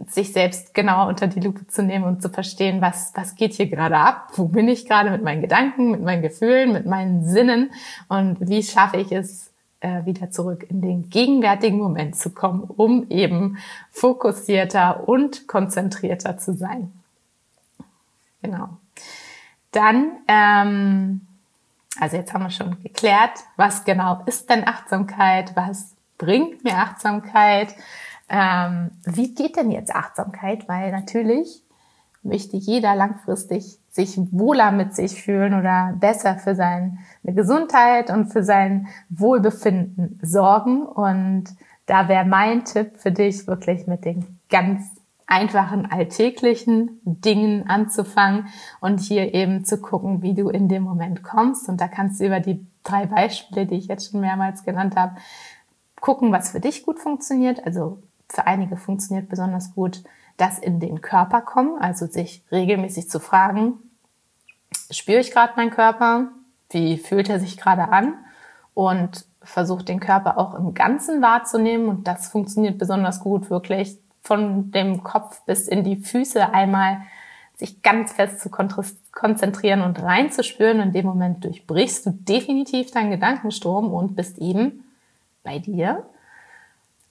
sich 0.08 0.32
selbst 0.32 0.74
genau 0.74 1.06
unter 1.08 1.28
die 1.28 1.40
Lupe 1.40 1.68
zu 1.68 1.84
nehmen 1.84 2.04
und 2.04 2.22
zu 2.22 2.28
verstehen, 2.28 2.80
was, 2.80 3.12
was 3.14 3.36
geht 3.36 3.52
hier 3.52 3.68
gerade 3.68 3.98
ab? 3.98 4.30
Wo 4.34 4.46
bin 4.46 4.66
ich 4.66 4.84
gerade 4.84 5.12
mit 5.12 5.22
meinen 5.22 5.42
Gedanken, 5.42 5.92
mit 5.92 6.02
meinen 6.02 6.22
Gefühlen, 6.22 6.72
mit 6.72 6.86
meinen 6.86 7.24
Sinnen? 7.24 7.70
Und 8.08 8.48
wie 8.48 8.64
schaffe 8.64 8.96
ich 8.96 9.12
es, 9.12 9.53
äh, 9.84 10.06
wieder 10.06 10.30
zurück 10.30 10.64
in 10.70 10.80
den 10.80 11.10
gegenwärtigen 11.10 11.78
Moment 11.78 12.16
zu 12.16 12.30
kommen, 12.30 12.62
um 12.62 13.10
eben 13.10 13.58
fokussierter 13.90 15.06
und 15.06 15.46
konzentrierter 15.46 16.38
zu 16.38 16.54
sein. 16.54 16.90
Genau. 18.40 18.70
Dann, 19.72 20.12
ähm, 20.26 21.20
also 22.00 22.16
jetzt 22.16 22.32
haben 22.32 22.44
wir 22.44 22.50
schon 22.50 22.82
geklärt, 22.82 23.40
was 23.56 23.84
genau 23.84 24.22
ist 24.24 24.48
denn 24.48 24.66
Achtsamkeit, 24.66 25.54
was 25.54 25.94
bringt 26.16 26.64
mir 26.64 26.78
Achtsamkeit, 26.78 27.74
ähm, 28.30 28.90
wie 29.04 29.34
geht 29.34 29.56
denn 29.56 29.70
jetzt 29.70 29.94
Achtsamkeit, 29.94 30.66
weil 30.66 30.92
natürlich 30.92 31.62
möchte 32.22 32.56
jeder 32.56 32.94
langfristig 32.94 33.78
sich 33.94 34.18
wohler 34.32 34.72
mit 34.72 34.96
sich 34.96 35.22
fühlen 35.22 35.54
oder 35.54 35.94
besser 36.00 36.36
für 36.36 36.56
seine 36.56 36.98
Gesundheit 37.22 38.10
und 38.10 38.26
für 38.26 38.42
sein 38.42 38.88
Wohlbefinden 39.08 40.18
sorgen. 40.20 40.84
Und 40.84 41.44
da 41.86 42.08
wäre 42.08 42.24
mein 42.24 42.64
Tipp 42.64 42.96
für 42.96 43.12
dich 43.12 43.46
wirklich 43.46 43.86
mit 43.86 44.04
den 44.04 44.40
ganz 44.50 44.82
einfachen 45.28 45.86
alltäglichen 45.86 47.00
Dingen 47.04 47.68
anzufangen 47.68 48.48
und 48.80 48.98
hier 48.98 49.32
eben 49.32 49.64
zu 49.64 49.80
gucken, 49.80 50.22
wie 50.22 50.34
du 50.34 50.48
in 50.48 50.68
dem 50.68 50.82
Moment 50.82 51.22
kommst. 51.22 51.68
Und 51.68 51.80
da 51.80 51.86
kannst 51.86 52.18
du 52.18 52.26
über 52.26 52.40
die 52.40 52.66
drei 52.82 53.06
Beispiele, 53.06 53.64
die 53.64 53.76
ich 53.76 53.86
jetzt 53.86 54.10
schon 54.10 54.20
mehrmals 54.20 54.64
genannt 54.64 54.96
habe, 54.96 55.14
gucken, 56.00 56.32
was 56.32 56.50
für 56.50 56.60
dich 56.60 56.84
gut 56.84 56.98
funktioniert. 56.98 57.64
Also 57.64 58.02
für 58.28 58.48
einige 58.48 58.76
funktioniert 58.76 59.28
besonders 59.28 59.72
gut 59.72 60.02
das 60.36 60.58
in 60.58 60.80
den 60.80 61.00
Körper 61.00 61.42
kommen, 61.42 61.78
also 61.78 62.06
sich 62.06 62.44
regelmäßig 62.50 63.08
zu 63.08 63.20
fragen, 63.20 63.74
spüre 64.90 65.20
ich 65.20 65.30
gerade 65.30 65.54
meinen 65.56 65.70
Körper? 65.70 66.28
Wie 66.70 66.98
fühlt 66.98 67.28
er 67.28 67.40
sich 67.40 67.56
gerade 67.56 67.88
an? 67.88 68.14
Und 68.74 69.26
versucht 69.42 69.88
den 69.88 70.00
Körper 70.00 70.38
auch 70.38 70.54
im 70.54 70.74
Ganzen 70.74 71.22
wahrzunehmen. 71.22 71.88
Und 71.88 72.08
das 72.08 72.28
funktioniert 72.28 72.78
besonders 72.78 73.20
gut, 73.20 73.50
wirklich 73.50 73.98
von 74.22 74.70
dem 74.70 75.02
Kopf 75.02 75.42
bis 75.44 75.68
in 75.68 75.84
die 75.84 75.96
Füße 75.96 76.52
einmal 76.52 77.02
sich 77.56 77.82
ganz 77.82 78.12
fest 78.12 78.40
zu 78.40 78.50
konzentrieren 78.50 79.82
und 79.82 80.02
reinzuspüren. 80.02 80.80
In 80.80 80.92
dem 80.92 81.06
Moment 81.06 81.44
durchbrichst 81.44 82.06
du 82.06 82.10
definitiv 82.10 82.90
deinen 82.90 83.10
Gedankenstrom 83.10 83.92
und 83.92 84.16
bist 84.16 84.38
eben 84.38 84.84
bei 85.44 85.58
dir. 85.58 86.04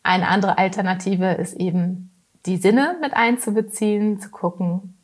Eine 0.02 0.28
andere 0.28 0.58
Alternative 0.58 1.32
ist 1.34 1.54
eben 1.54 2.12
die 2.46 2.58
Sinne 2.58 2.98
mit 3.00 3.14
einzubeziehen, 3.14 4.20
zu 4.20 4.30
gucken, 4.30 4.98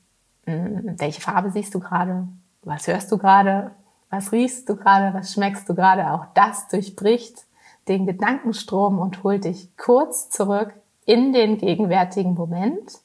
hm, 0.46 0.96
welche 0.98 1.22
Farbe 1.22 1.52
siehst 1.52 1.74
du 1.74 1.80
gerade, 1.80 2.28
was 2.70 2.88
hörst 2.88 3.12
du 3.12 3.18
gerade, 3.18 3.72
was 4.10 4.32
riechst 4.32 4.70
du 4.70 4.76
gerade, 4.76 5.14
was 5.14 5.34
schmeckst 5.34 5.68
du 5.68 5.76
gerade. 5.76 6.12
Auch 6.12 6.28
das 6.34 6.68
durchbricht 6.68 7.46
den 7.88 8.06
Gedankenstrom 8.06 9.00
und 9.00 9.24
holt 9.24 9.46
dich 9.46 9.76
kurz 9.76 10.30
zurück 10.30 10.74
in 11.06 11.34
den 11.34 11.58
gegenwärtigen 11.58 12.36
Moment. 12.36 13.00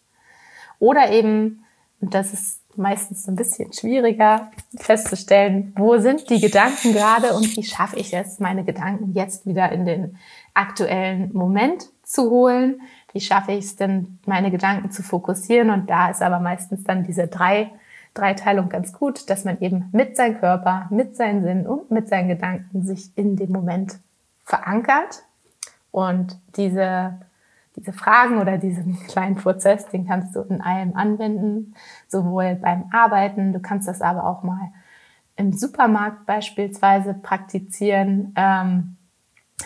Oder 0.78 1.11
eben, 1.11 1.64
und 2.00 2.14
das 2.14 2.33
ist 2.35 2.61
meistens 2.76 3.26
ein 3.28 3.37
bisschen 3.37 3.73
schwieriger 3.73 4.50
festzustellen, 4.76 5.73
wo 5.76 5.97
sind 5.99 6.28
die 6.28 6.40
Gedanken 6.40 6.92
gerade 6.92 7.33
und 7.33 7.56
wie 7.56 7.62
schaffe 7.62 7.97
ich 7.97 8.12
es, 8.12 8.40
meine 8.40 8.64
Gedanken 8.64 9.12
jetzt 9.14 9.47
wieder 9.47 9.73
in 9.73 9.87
den 9.87 10.18
aktuellen 10.52 11.33
Moment 11.33 11.88
zu 12.02 12.30
holen, 12.30 12.83
wie 13.12 13.21
schaffe 13.21 13.52
ich 13.52 13.64
es 13.64 13.76
denn, 13.76 14.18
meine 14.26 14.50
Gedanken 14.50 14.90
zu 14.90 15.02
fokussieren? 15.02 15.71
Und 15.71 15.88
da 15.88 16.11
ist 16.11 16.21
aber 16.21 16.40
meistens 16.40 16.83
dann 16.83 17.04
diese 17.04 17.28
drei, 17.28 17.71
Dreiteilung 18.14 18.68
ganz 18.68 18.92
gut, 18.92 19.28
dass 19.28 19.44
man 19.44 19.61
eben 19.61 19.88
mit 19.92 20.16
seinem 20.16 20.38
Körper, 20.38 20.87
mit 20.90 21.16
seinen 21.16 21.42
Sinnen 21.42 21.66
und 21.66 21.90
mit 21.90 22.09
seinen 22.09 22.28
Gedanken 22.28 22.85
sich 22.85 23.16
in 23.16 23.37
dem 23.37 23.50
Moment 23.50 23.99
verankert. 24.44 25.25
Und 25.90 26.38
diese, 26.56 27.21
diese 27.76 27.92
Fragen 27.92 28.38
oder 28.38 28.56
diesen 28.56 28.99
kleinen 29.09 29.35
Prozess, 29.35 29.87
den 29.88 30.06
kannst 30.06 30.35
du 30.37 30.40
in 30.42 30.61
allem 30.61 30.97
anwenden, 30.97 31.75
sowohl 32.09 32.54
beim 32.54 32.85
Arbeiten, 32.92 33.52
du 33.52 33.61
kannst 33.61 33.88
das 33.88 34.00
aber 34.00 34.25
auch 34.25 34.42
mal 34.42 34.71
im 35.37 35.52
Supermarkt 35.52 36.26
beispielsweise 36.26 37.14
praktizieren, 37.14 38.33
ähm, 38.37 38.97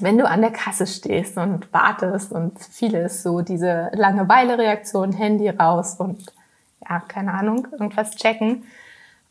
wenn 0.00 0.19
du 0.19 0.26
an 0.26 0.40
der 0.40 0.50
Kasse 0.50 0.87
stehst 0.87 1.37
und 1.37 1.73
wartest 1.73 2.33
und 2.33 2.59
vieles 2.59 3.23
so 3.23 3.40
diese 3.40 3.90
Langeweile-Reaktion, 3.93 5.12
Handy 5.12 5.49
raus 5.49 5.97
und 5.99 6.25
ja, 6.88 7.00
keine 7.00 7.32
Ahnung, 7.32 7.68
irgendwas 7.73 8.16
checken 8.16 8.64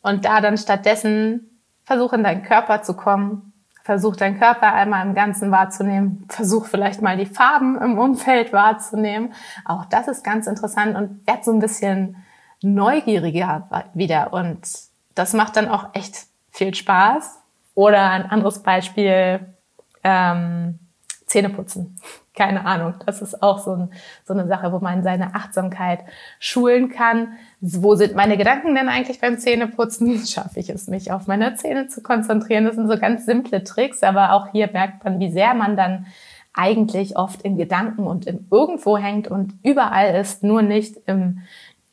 und 0.02 0.26
da 0.26 0.42
dann 0.42 0.58
stattdessen 0.58 1.60
versuch 1.86 2.14
in 2.14 2.24
deinen 2.24 2.44
Körper 2.44 2.82
zu 2.82 2.96
kommen, 2.96 3.54
versuch 3.84 4.16
deinen 4.16 4.38
Körper 4.38 4.74
einmal 4.74 5.06
im 5.06 5.14
Ganzen 5.14 5.52
wahrzunehmen, 5.52 6.26
versuch 6.30 6.66
vielleicht 6.66 7.02
mal 7.02 7.18
die 7.18 7.26
Farben 7.26 7.80
im 7.82 7.98
Umfeld 7.98 8.52
wahrzunehmen. 8.52 9.34
Auch 9.64 9.86
das 9.86 10.08
ist 10.10 10.24
ganz 10.24 10.48
interessant 10.48 10.98
und 10.98 11.26
werd 11.26 11.46
so 11.46 11.52
ein 11.52 11.60
bisschen 11.60 12.18
neugieriger 12.62 13.70
wieder 13.94 14.34
und 14.34 14.68
das 15.16 15.34
macht 15.34 15.56
dann 15.56 15.70
auch 15.70 15.94
echt 15.94 16.28
viel 16.52 16.74
Spaß. 16.74 17.40
Oder 17.76 18.10
ein 18.10 18.30
anderes 18.30 18.64
Beispiel, 18.64 19.40
ähm, 20.04 20.80
Zähne 21.28 21.50
putzen. 21.50 22.00
Keine 22.38 22.66
Ahnung. 22.66 22.94
Das 23.04 23.24
ist 23.24 23.42
auch 23.42 23.58
so, 23.58 23.72
ein, 23.72 23.90
so 24.24 24.34
eine 24.36 24.46
Sache, 24.48 24.72
wo 24.72 24.78
man 24.78 25.02
seine 25.02 25.34
Achtsamkeit 25.34 26.02
schulen 26.40 26.90
kann. 26.90 27.30
Wo 27.62 27.96
sind 27.96 28.16
meine 28.16 28.38
Gedanken 28.38 28.76
denn 28.76 28.90
eigentlich 28.90 29.20
beim 29.20 29.40
Zähneputzen? 29.40 30.20
Schaffe 30.28 30.60
ich 30.60 30.70
es, 30.70 30.88
mich 30.88 31.12
auf 31.12 31.26
meine 31.26 31.56
Zähne 31.56 31.88
zu 31.88 32.04
konzentrieren? 32.04 32.66
Das 32.66 32.76
sind 32.76 32.88
so 32.88 33.00
ganz 33.00 33.26
simple 33.26 33.64
Tricks, 33.64 34.04
aber 34.04 34.34
auch 34.34 34.52
hier 34.52 34.70
merkt 34.72 35.04
man, 35.04 35.20
wie 35.20 35.32
sehr 35.32 35.56
man 35.56 35.76
dann 35.76 36.06
eigentlich 36.54 37.18
oft 37.18 37.42
in 37.42 37.58
Gedanken 37.58 38.06
und 38.06 38.28
im 38.28 38.46
Irgendwo 38.52 39.00
hängt 39.00 39.28
und 39.28 39.56
überall 39.64 40.14
ist, 40.14 40.44
nur 40.44 40.62
nicht 40.62 40.96
im 41.08 41.40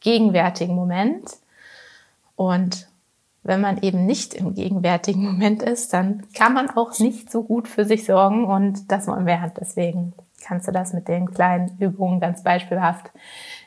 gegenwärtigen 0.00 0.74
Moment. 0.74 1.38
Und 2.36 2.86
wenn 3.44 3.62
man 3.62 3.78
eben 3.78 4.04
nicht 4.04 4.34
im 4.34 4.54
gegenwärtigen 4.54 5.24
Moment 5.24 5.62
ist, 5.62 5.94
dann 5.94 6.24
kann 6.34 6.52
man 6.52 6.68
auch 6.68 6.98
nicht 6.98 7.32
so 7.32 7.44
gut 7.44 7.66
für 7.66 7.86
sich 7.86 8.04
sorgen 8.04 8.44
und 8.44 8.92
das 8.92 9.06
wollen 9.06 9.24
wir. 9.24 9.50
Deswegen 9.58 10.12
kannst 10.44 10.68
du 10.68 10.72
das 10.72 10.92
mit 10.92 11.08
den 11.08 11.30
kleinen 11.30 11.76
Übungen 11.78 12.20
ganz 12.20 12.42
beispielhaft 12.42 13.10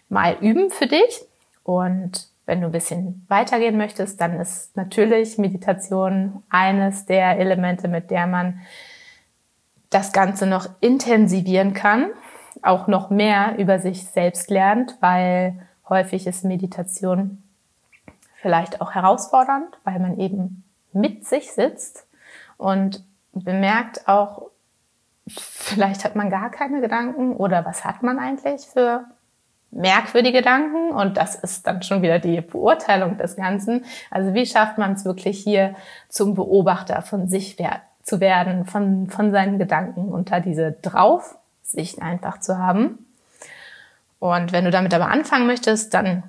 mal 0.10 0.38
üben 0.39 0.69
für 0.69 0.88
dich. 0.88 1.22
Und 1.63 2.27
wenn 2.46 2.62
du 2.62 2.67
ein 2.67 2.72
bisschen 2.72 3.25
weitergehen 3.27 3.77
möchtest, 3.77 4.22
dann 4.22 4.39
ist 4.39 4.75
natürlich 4.77 5.38
Meditation 5.38 6.43
eines 6.50 7.05
der 7.05 7.39
Elemente, 7.39 7.88
mit 7.88 8.10
der 8.10 8.25
man 8.25 8.62
das 9.89 10.12
Ganze 10.13 10.46
noch 10.46 10.69
intensivieren 10.79 11.74
kann, 11.74 12.12
auch 12.62 12.88
noch 12.88 13.10
mehr 13.10 13.57
über 13.57 13.79
sich 13.79 14.05
selbst 14.05 14.50
lernt, 14.50 14.98
weil 15.01 15.60
häufig 15.88 16.27
ist 16.27 16.43
Meditation 16.43 17.43
vielleicht 18.41 18.81
auch 18.81 18.93
herausfordernd, 18.93 19.77
weil 19.84 20.00
man 20.00 20.19
eben 20.19 20.63
mit 20.93 21.25
sich 21.25 21.51
sitzt 21.51 22.07
und 22.57 23.03
bemerkt 23.34 24.07
auch, 24.07 24.50
vielleicht 25.27 26.03
hat 26.03 26.15
man 26.15 26.29
gar 26.29 26.50
keine 26.51 26.81
Gedanken 26.81 27.36
oder 27.36 27.65
was 27.65 27.86
hat 27.86 28.03
man 28.03 28.19
eigentlich 28.19 28.62
für 28.62 29.05
merkwürdige 29.72 30.39
Gedanken 30.39 30.91
und 30.91 31.17
das 31.17 31.36
ist 31.36 31.67
dann 31.67 31.84
schon 31.84 32.01
wieder 32.01 32.19
die 32.19 32.41
Beurteilung 32.41 33.17
des 33.17 33.36
Ganzen. 33.36 33.86
Also 34.10 34.34
wie 34.34 34.46
schafft 34.46 34.77
man 34.77 34.93
es 34.93 35.05
wirklich 35.05 35.39
hier 35.39 35.75
zum 36.10 36.36
Beobachter 36.36 37.01
von 37.01 37.27
sich 37.27 37.57
zu 38.01 38.19
werden, 38.19 38.65
von, 38.65 39.10
von 39.10 39.31
seinen 39.31 39.60
Gedanken 39.60 40.25
da 40.31 40.39
diese 40.39 40.72
Draufsicht 40.72 42.01
einfach 42.01 42.39
zu 42.39 42.57
haben. 42.57 43.05
Und 44.19 44.51
wenn 44.51 44.65
du 44.65 44.72
damit 44.72 44.93
aber 44.93 45.10
anfangen 45.10 45.48
möchtest, 45.48 45.93
dann 45.93 46.24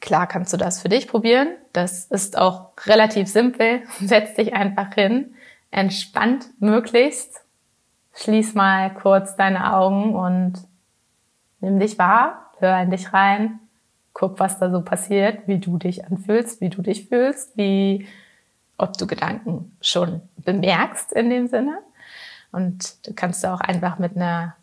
Klar 0.00 0.26
kannst 0.26 0.52
du 0.52 0.58
das 0.58 0.82
für 0.82 0.90
dich 0.90 1.08
probieren. 1.08 1.48
Das 1.72 2.04
ist 2.04 2.36
auch 2.36 2.72
relativ 2.86 3.28
simpel. 3.28 3.82
Setz 4.00 4.34
dich 4.34 4.52
einfach 4.52 4.92
hin, 4.94 5.34
entspannt 5.70 6.46
möglichst. 6.60 7.43
Schließ 8.14 8.54
mal 8.54 8.94
kurz 8.94 9.36
deine 9.36 9.74
Augen 9.74 10.14
und 10.14 10.54
nimm 11.60 11.78
dich 11.80 11.98
wahr, 11.98 12.50
hör 12.58 12.80
in 12.80 12.90
dich 12.90 13.12
rein, 13.12 13.58
guck, 14.12 14.38
was 14.38 14.58
da 14.58 14.70
so 14.70 14.80
passiert, 14.80 15.46
wie 15.46 15.58
du 15.58 15.76
dich 15.78 16.06
anfühlst, 16.06 16.60
wie 16.60 16.70
du 16.70 16.82
dich 16.82 17.08
fühlst, 17.08 17.56
wie, 17.56 18.06
ob 18.78 18.96
du 18.96 19.06
Gedanken 19.06 19.76
schon 19.80 20.22
bemerkst 20.36 21.12
in 21.12 21.30
dem 21.30 21.48
Sinne. 21.48 21.78
Und 22.52 23.06
du 23.06 23.12
kannst 23.14 23.44
auch 23.44 23.60
einfach 23.60 23.98
mit 23.98 24.16
einer 24.16 24.54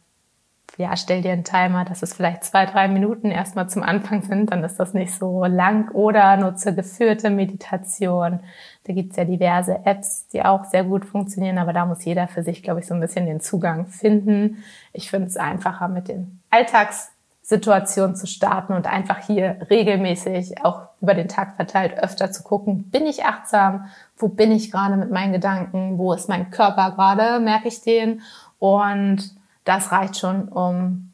ja, 0.77 0.95
stell 0.95 1.21
dir 1.21 1.33
einen 1.33 1.43
Timer, 1.43 1.85
dass 1.85 2.01
es 2.01 2.13
vielleicht 2.13 2.43
zwei, 2.43 2.65
drei 2.65 2.87
Minuten 2.87 3.29
erstmal 3.29 3.69
zum 3.69 3.83
Anfang 3.83 4.21
sind, 4.23 4.51
dann 4.51 4.63
ist 4.63 4.79
das 4.79 4.93
nicht 4.93 5.13
so 5.13 5.45
lang. 5.45 5.89
Oder 5.91 6.37
nutze 6.37 6.73
geführte 6.73 7.29
Meditation. 7.29 8.39
Da 8.85 8.93
gibt's 8.93 9.17
ja 9.17 9.25
diverse 9.25 9.85
Apps, 9.85 10.27
die 10.29 10.43
auch 10.43 10.65
sehr 10.65 10.83
gut 10.83 11.05
funktionieren, 11.05 11.57
aber 11.57 11.73
da 11.73 11.85
muss 11.85 12.05
jeder 12.05 12.27
für 12.27 12.43
sich, 12.43 12.63
glaube 12.63 12.79
ich, 12.79 12.87
so 12.87 12.93
ein 12.93 13.01
bisschen 13.01 13.25
den 13.25 13.41
Zugang 13.41 13.87
finden. 13.87 14.63
Ich 14.93 15.09
finde 15.09 15.27
es 15.27 15.37
einfacher, 15.37 15.87
mit 15.87 16.07
den 16.07 16.39
Alltagssituationen 16.49 18.15
zu 18.15 18.25
starten 18.25 18.73
und 18.73 18.87
einfach 18.87 19.19
hier 19.19 19.57
regelmäßig, 19.69 20.63
auch 20.63 20.87
über 21.01 21.13
den 21.13 21.27
Tag 21.27 21.57
verteilt, 21.57 22.01
öfter 22.01 22.31
zu 22.31 22.43
gucken, 22.43 22.89
bin 22.89 23.05
ich 23.05 23.25
achtsam? 23.25 23.85
Wo 24.17 24.29
bin 24.29 24.51
ich 24.51 24.71
gerade 24.71 24.95
mit 24.95 25.11
meinen 25.11 25.33
Gedanken? 25.33 25.97
Wo 25.97 26.13
ist 26.13 26.29
mein 26.29 26.49
Körper 26.49 26.91
gerade? 26.91 27.39
Merke 27.39 27.67
ich 27.67 27.81
den? 27.81 28.21
Und 28.57 29.40
das 29.63 29.91
reicht 29.91 30.17
schon, 30.17 30.47
um 30.47 31.11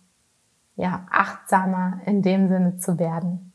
ja, 0.76 1.06
achtsamer 1.10 2.00
in 2.06 2.22
dem 2.22 2.48
Sinne 2.48 2.78
zu 2.78 3.00
werden. 3.00 3.52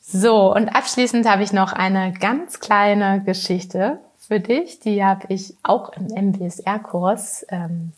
So, 0.00 0.54
und 0.54 0.68
abschließend 0.68 1.28
habe 1.28 1.42
ich 1.42 1.52
noch 1.52 1.72
eine 1.72 2.12
ganz 2.12 2.60
kleine 2.60 3.22
Geschichte 3.24 3.98
für 4.18 4.40
dich. 4.40 4.80
Die 4.80 5.04
habe 5.04 5.26
ich 5.28 5.56
auch 5.62 5.92
im 5.92 6.06
MBSR-Kurs 6.06 7.46
ähm, 7.48 7.92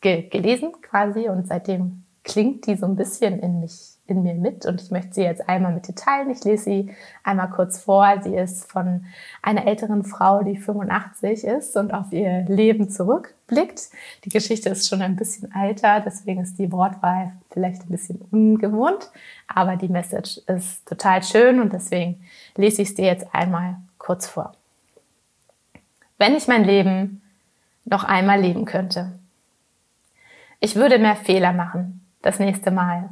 ge 0.00 0.28
gelesen 0.28 0.72
quasi 0.82 1.28
und 1.28 1.48
seitdem 1.48 2.04
klingt 2.22 2.66
die 2.66 2.76
so 2.76 2.86
ein 2.86 2.96
bisschen 2.96 3.38
in 3.38 3.60
mich 3.60 3.96
in 4.06 4.22
mir 4.22 4.34
mit 4.34 4.66
und 4.66 4.80
ich 4.80 4.90
möchte 4.90 5.14
sie 5.14 5.22
jetzt 5.22 5.48
einmal 5.48 5.72
mit 5.72 5.88
dir 5.88 5.94
teilen. 5.94 6.30
Ich 6.30 6.44
lese 6.44 6.64
sie 6.64 6.90
einmal 7.24 7.50
kurz 7.50 7.80
vor. 7.80 8.20
Sie 8.22 8.36
ist 8.36 8.70
von 8.70 9.04
einer 9.42 9.66
älteren 9.66 10.04
Frau, 10.04 10.42
die 10.42 10.56
85 10.56 11.44
ist 11.44 11.76
und 11.76 11.92
auf 11.92 12.12
ihr 12.12 12.42
Leben 12.42 12.88
zurückblickt. 13.48 13.90
Die 14.24 14.28
Geschichte 14.28 14.70
ist 14.70 14.88
schon 14.88 15.02
ein 15.02 15.16
bisschen 15.16 15.52
älter, 15.54 16.00
deswegen 16.00 16.42
ist 16.42 16.58
die 16.58 16.70
Wortwahl 16.72 17.32
vielleicht 17.50 17.82
ein 17.82 17.88
bisschen 17.88 18.20
ungewohnt, 18.30 19.10
aber 19.46 19.76
die 19.76 19.88
Message 19.88 20.38
ist 20.46 20.86
total 20.86 21.22
schön 21.22 21.60
und 21.60 21.72
deswegen 21.72 22.24
lese 22.56 22.82
ich 22.82 22.88
es 22.90 22.94
dir 22.94 23.06
jetzt 23.06 23.26
einmal 23.32 23.76
kurz 23.98 24.26
vor. 24.26 24.54
Wenn 26.18 26.34
ich 26.34 26.48
mein 26.48 26.64
Leben 26.64 27.22
noch 27.84 28.04
einmal 28.04 28.40
leben 28.40 28.64
könnte. 28.64 29.12
Ich 30.58 30.74
würde 30.74 30.98
mehr 30.98 31.16
Fehler 31.16 31.52
machen 31.52 32.00
das 32.22 32.40
nächste 32.40 32.72
Mal 32.72 33.10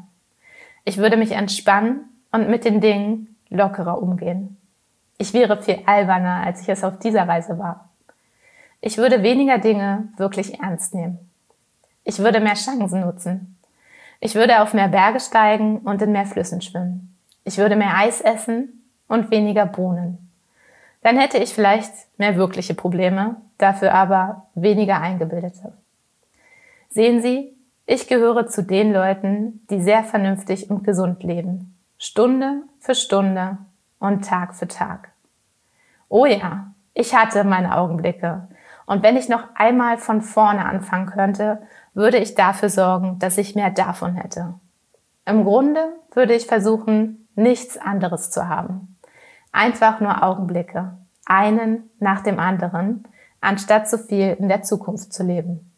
ich 0.85 0.99
würde 0.99 1.17
mich 1.17 1.33
entspannen 1.33 2.11
und 2.31 2.49
mit 2.49 2.65
den 2.65 2.81
Dingen 2.81 3.37
lockerer 3.49 4.03
umgehen. 4.03 4.59
Ich 5.17 5.33
wäre 5.33 5.63
viel 5.63 5.79
alberner, 5.87 6.43
als 6.45 6.61
ich 6.63 6.69
es 6.69 6.85
auf 6.85 6.99
dieser 6.99 7.27
Weise 7.27 7.59
war. 7.59 7.89
Ich 8.87 8.99
würde 8.99 9.23
weniger 9.23 9.57
Dinge 9.57 10.09
wirklich 10.19 10.61
ernst 10.61 10.95
nehmen. 10.95 11.19
Ich 12.05 12.19
würde 12.19 12.39
mehr 12.39 12.53
Chancen 12.53 13.01
nutzen. 13.01 13.59
Ich 14.21 14.35
würde 14.35 14.61
auf 14.61 14.75
mehr 14.75 14.89
Berge 14.89 15.21
steigen 15.21 15.79
und 15.79 16.03
in 16.03 16.13
mehr 16.13 16.27
Flüssen 16.27 16.61
schwimmen. 16.61 17.17
Ich 17.45 17.57
würde 17.57 17.77
mehr 17.77 17.97
Eis 17.97 18.21
essen 18.21 18.85
und 19.09 19.31
weniger 19.31 19.65
Bohnen. 19.65 20.31
Dann 21.01 21.17
hätte 21.19 21.39
ich 21.39 21.55
vielleicht 21.55 21.95
mehr 22.19 22.37
wirkliche 22.37 22.75
Probleme, 22.75 23.37
dafür 23.57 23.95
aber 23.95 24.49
weniger 24.55 25.01
eingebildete. 25.01 25.73
Sehen 26.91 27.23
Sie, 27.23 27.57
ich 27.87 28.07
gehöre 28.07 28.49
zu 28.49 28.63
den 28.63 28.93
Leuten, 28.93 29.65
die 29.71 29.81
sehr 29.81 30.05
vernünftig 30.05 30.69
und 30.69 30.85
gesund 30.85 31.23
leben. 31.23 31.75
Stunde 31.97 32.65
für 32.81 32.95
Stunde 32.95 33.57
und 33.99 34.27
Tag 34.27 34.55
für 34.55 34.69
Tag. 34.69 35.11
Oh 36.11 36.27
ja, 36.27 36.75
ich 36.93 37.15
hatte 37.15 37.45
meine 37.45 37.79
Augenblicke. 37.79 38.47
Und 38.87 39.03
wenn 39.03 39.17
ich 39.17 39.29
noch 39.29 39.45
einmal 39.55 39.99
von 39.99 40.21
vorne 40.21 40.67
anfangen 40.67 41.07
könnte, 41.07 41.63
würde 41.95 42.19
ich 42.19 42.35
dafür 42.35 42.69
sorgen, 42.69 43.19
dass 43.19 43.39
ich 43.39 43.55
mehr 43.55 43.71
davon 43.71 44.15
hätte. 44.15 44.55
Im 45.27 45.45
Grunde 45.45 45.95
würde 46.13 46.35
ich 46.35 46.47
versuchen, 46.47 47.29
nichts 47.35 47.79
anderes 47.79 48.31
zu 48.31 48.49
haben. 48.49 48.97
Einfach 49.53 50.01
nur 50.01 50.23
Augenblicke, 50.23 50.99
einen 51.25 51.91
nach 51.99 52.23
dem 52.23 52.39
anderen, 52.39 53.05
anstatt 53.41 53.89
so 53.89 53.97
viel 53.99 54.37
in 54.39 54.49
der 54.49 54.63
Zukunft 54.63 55.13
zu 55.13 55.23
leben. 55.23 55.73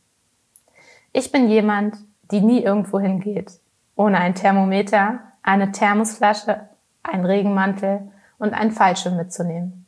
Ich 1.12 1.32
bin 1.32 1.48
jemand, 1.48 1.96
die 2.30 2.40
nie 2.40 2.62
irgendwo 2.62 2.98
hingeht, 2.98 3.60
ohne 3.94 4.18
ein 4.18 4.34
Thermometer, 4.34 5.20
eine 5.42 5.72
Thermosflasche, 5.72 6.68
einen 7.02 7.24
Regenmantel 7.24 8.10
und 8.38 8.52
einen 8.52 8.72
Fallschirm 8.72 9.16
mitzunehmen. 9.16 9.85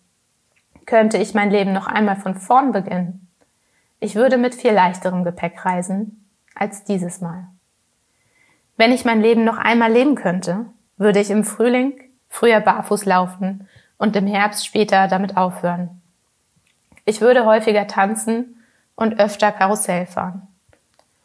Könnte 0.88 1.18
ich 1.18 1.34
mein 1.34 1.50
Leben 1.50 1.74
noch 1.74 1.86
einmal 1.86 2.16
von 2.16 2.34
vorn 2.34 2.72
beginnen? 2.72 3.28
Ich 4.00 4.14
würde 4.14 4.38
mit 4.38 4.54
viel 4.54 4.72
leichterem 4.72 5.22
Gepäck 5.22 5.62
reisen 5.66 6.30
als 6.54 6.82
dieses 6.82 7.20
Mal. 7.20 7.46
Wenn 8.78 8.92
ich 8.92 9.04
mein 9.04 9.20
Leben 9.20 9.44
noch 9.44 9.58
einmal 9.58 9.92
leben 9.92 10.14
könnte, 10.14 10.64
würde 10.96 11.20
ich 11.20 11.28
im 11.28 11.44
Frühling 11.44 12.00
früher 12.30 12.60
barfuß 12.60 13.04
laufen 13.04 13.68
und 13.98 14.16
im 14.16 14.26
Herbst 14.26 14.64
später 14.64 15.08
damit 15.08 15.36
aufhören. 15.36 16.00
Ich 17.04 17.20
würde 17.20 17.44
häufiger 17.44 17.86
tanzen 17.86 18.64
und 18.94 19.20
öfter 19.20 19.52
Karussell 19.52 20.06
fahren. 20.06 20.48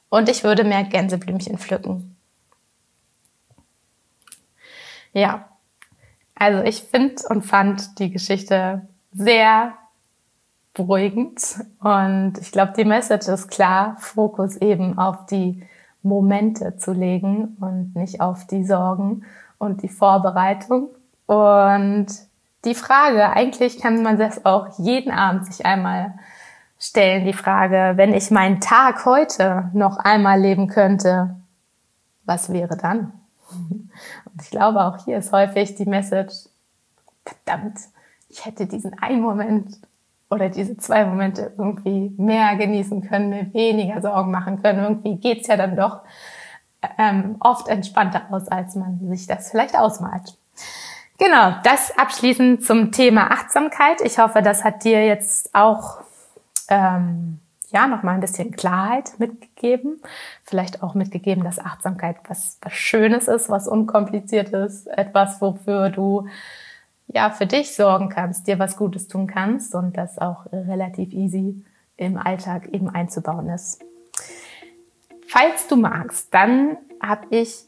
Und 0.09 0.27
ich 0.27 0.43
würde 0.43 0.65
mehr 0.65 0.83
Gänseblümchen 0.83 1.57
pflücken. 1.57 2.17
Ja, 5.13 5.47
also 6.35 6.61
ich 6.63 6.83
finde 6.83 7.23
und 7.29 7.43
fand 7.43 7.97
die 7.99 8.11
Geschichte 8.11 8.89
sehr 9.13 9.73
beruhigend 10.73 11.63
und 11.79 12.33
ich 12.41 12.51
glaube, 12.51 12.73
die 12.75 12.85
Message 12.85 13.27
ist 13.27 13.49
klar, 13.49 13.95
Fokus 13.99 14.57
eben 14.57 14.97
auf 14.97 15.25
die 15.27 15.63
Momente 16.01 16.77
zu 16.77 16.91
legen 16.91 17.57
und 17.59 17.95
nicht 17.95 18.21
auf 18.21 18.45
die 18.47 18.65
Sorgen 18.65 19.23
und 19.57 19.81
die 19.81 19.89
Vorbereitung. 19.89 20.89
Und 21.25 22.07
die 22.65 22.75
Frage, 22.75 23.29
eigentlich 23.31 23.79
kann 23.79 24.03
man 24.03 24.17
das 24.17 24.45
auch 24.45 24.79
jeden 24.79 25.11
Abend 25.11 25.45
sich 25.45 25.65
einmal 25.65 26.13
stellen, 26.77 27.25
die 27.25 27.33
Frage, 27.33 27.93
wenn 27.95 28.13
ich 28.13 28.29
meinen 28.29 28.59
Tag 28.59 29.05
heute 29.05 29.69
noch 29.73 29.97
einmal 29.97 30.39
leben 30.39 30.67
könnte, 30.67 31.35
was 32.25 32.51
wäre 32.51 32.77
dann? 32.77 33.13
Und 33.49 34.41
ich 34.41 34.51
glaube, 34.51 34.83
auch 34.83 35.05
hier 35.05 35.17
ist 35.17 35.31
häufig 35.31 35.75
die 35.75 35.85
Message, 35.85 36.33
verdammt, 37.25 37.79
ich 38.33 38.45
hätte 38.45 38.65
diesen 38.65 38.97
einen 38.99 39.21
Moment 39.21 39.77
oder 40.29 40.49
diese 40.49 40.75
zwei 40.77 41.05
Momente 41.05 41.53
irgendwie 41.57 42.11
mehr 42.17 42.55
genießen 42.55 43.07
können, 43.07 43.29
mir 43.29 43.53
weniger 43.53 44.01
Sorgen 44.01 44.31
machen 44.31 44.61
können. 44.61 44.83
Irgendwie 44.83 45.17
geht's 45.17 45.47
ja 45.47 45.55
dann 45.55 45.75
doch 45.75 46.01
ähm, 46.97 47.35
oft 47.39 47.67
entspannter 47.67 48.23
aus, 48.31 48.47
als 48.47 48.75
man 48.75 48.99
sich 49.09 49.27
das 49.27 49.51
vielleicht 49.51 49.77
ausmalt. 49.77 50.35
Genau, 51.19 51.53
das 51.63 51.95
abschließend 51.97 52.65
zum 52.65 52.91
Thema 52.91 53.29
Achtsamkeit. 53.31 54.01
Ich 54.01 54.17
hoffe, 54.17 54.41
das 54.41 54.63
hat 54.63 54.83
dir 54.83 55.05
jetzt 55.05 55.53
auch 55.53 56.01
ähm, 56.69 57.39
ja 57.69 57.85
noch 57.85 58.01
mal 58.01 58.13
ein 58.13 58.19
bisschen 58.19 58.51
Klarheit 58.51 59.13
mitgegeben. 59.19 60.01
Vielleicht 60.43 60.81
auch 60.81 60.95
mitgegeben, 60.95 61.43
dass 61.43 61.59
Achtsamkeit 61.59 62.17
was, 62.27 62.57
was 62.63 62.73
Schönes 62.73 63.27
ist, 63.27 63.49
was 63.49 63.67
unkompliziert 63.67 64.49
ist, 64.49 64.87
etwas, 64.87 65.39
wofür 65.39 65.91
du 65.91 66.27
ja 67.13 67.29
für 67.29 67.45
dich 67.45 67.75
sorgen 67.75 68.09
kannst, 68.09 68.47
dir 68.47 68.57
was 68.59 68.75
Gutes 68.75 69.07
tun 69.07 69.27
kannst 69.27 69.75
und 69.75 69.95
das 69.97 70.17
auch 70.17 70.47
relativ 70.51 71.13
easy 71.13 71.63
im 71.95 72.17
Alltag 72.17 72.69
eben 72.73 72.89
einzubauen 72.89 73.47
ist. 73.49 73.83
Falls 75.27 75.67
du 75.67 75.75
magst, 75.75 76.33
dann 76.33 76.77
habe 77.01 77.27
ich 77.29 77.67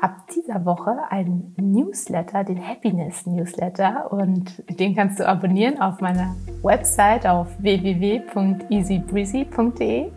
ab 0.00 0.28
dieser 0.34 0.64
Woche 0.64 0.96
einen 1.10 1.54
Newsletter, 1.56 2.44
den 2.44 2.66
Happiness 2.66 3.26
Newsletter 3.26 4.10
und 4.12 4.62
den 4.78 4.94
kannst 4.94 5.18
du 5.18 5.26
abonnieren 5.26 5.80
auf 5.80 6.00
meiner 6.00 6.36
Website 6.62 7.26
auf 7.26 7.48
www.easybreezy.de 7.58 10.12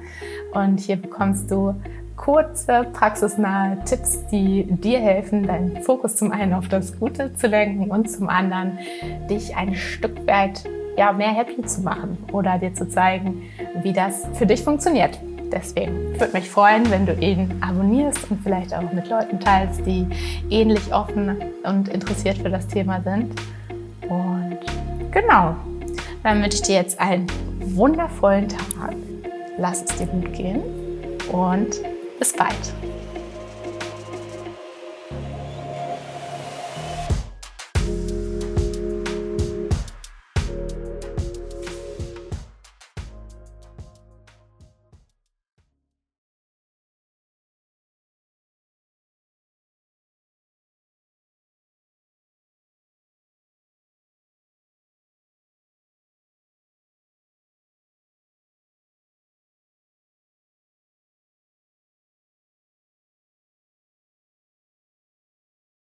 und 0.54 0.80
hier 0.80 0.98
bekommst 0.98 1.50
du 1.50 1.74
kurze, 2.22 2.86
praxisnahe 2.94 3.84
Tipps, 3.84 4.26
die 4.28 4.64
dir 4.70 5.00
helfen, 5.00 5.48
deinen 5.48 5.82
Fokus 5.82 6.16
zum 6.16 6.32
einen 6.32 6.54
auf 6.54 6.68
das 6.70 6.98
Gute 6.98 7.34
zu 7.36 7.48
lenken 7.48 7.90
und 7.90 8.10
zum 8.10 8.30
anderen 8.30 8.78
dich 9.30 9.58
ein 9.58 9.76
Stück 9.76 10.26
weit 10.28 10.64
ja, 10.98 11.12
mehr 11.12 11.32
happy 11.32 11.64
zu 11.64 11.82
machen 11.82 12.18
oder 12.32 12.60
dir 12.60 12.74
zu 12.74 12.88
zeigen, 12.88 13.42
wie 13.82 13.92
das 13.92 14.28
für 14.34 14.46
dich 14.46 14.64
funktioniert. 14.64 15.20
Deswegen 15.52 16.14
würde 16.20 16.34
mich 16.34 16.50
freuen, 16.50 16.90
wenn 16.92 17.06
du 17.06 17.14
ihn 17.14 17.58
abonnierst 17.60 18.30
und 18.30 18.42
vielleicht 18.42 18.74
auch 18.74 18.90
mit 18.94 19.10
Leuten 19.10 19.40
teilst, 19.40 19.86
die 19.86 20.06
ähnlich 20.50 20.94
offen 20.94 21.38
und 21.64 21.90
interessiert 21.90 22.38
für 22.38 22.50
das 22.50 22.68
Thema 22.68 23.02
sind. 23.02 23.34
Und 24.08 24.60
genau, 25.12 25.56
dann 26.24 26.42
wünsche 26.42 26.58
ich 26.58 26.62
dir 26.62 26.76
jetzt 26.76 27.00
einen 27.00 27.26
wundervollen 27.60 28.48
Tag. 28.48 28.94
Lass 29.58 29.84
es 29.84 29.98
dir 29.98 30.06
gut 30.06 30.32
gehen 30.34 30.62
und 31.32 31.82
bis 32.22 32.34
bald. 32.34 32.91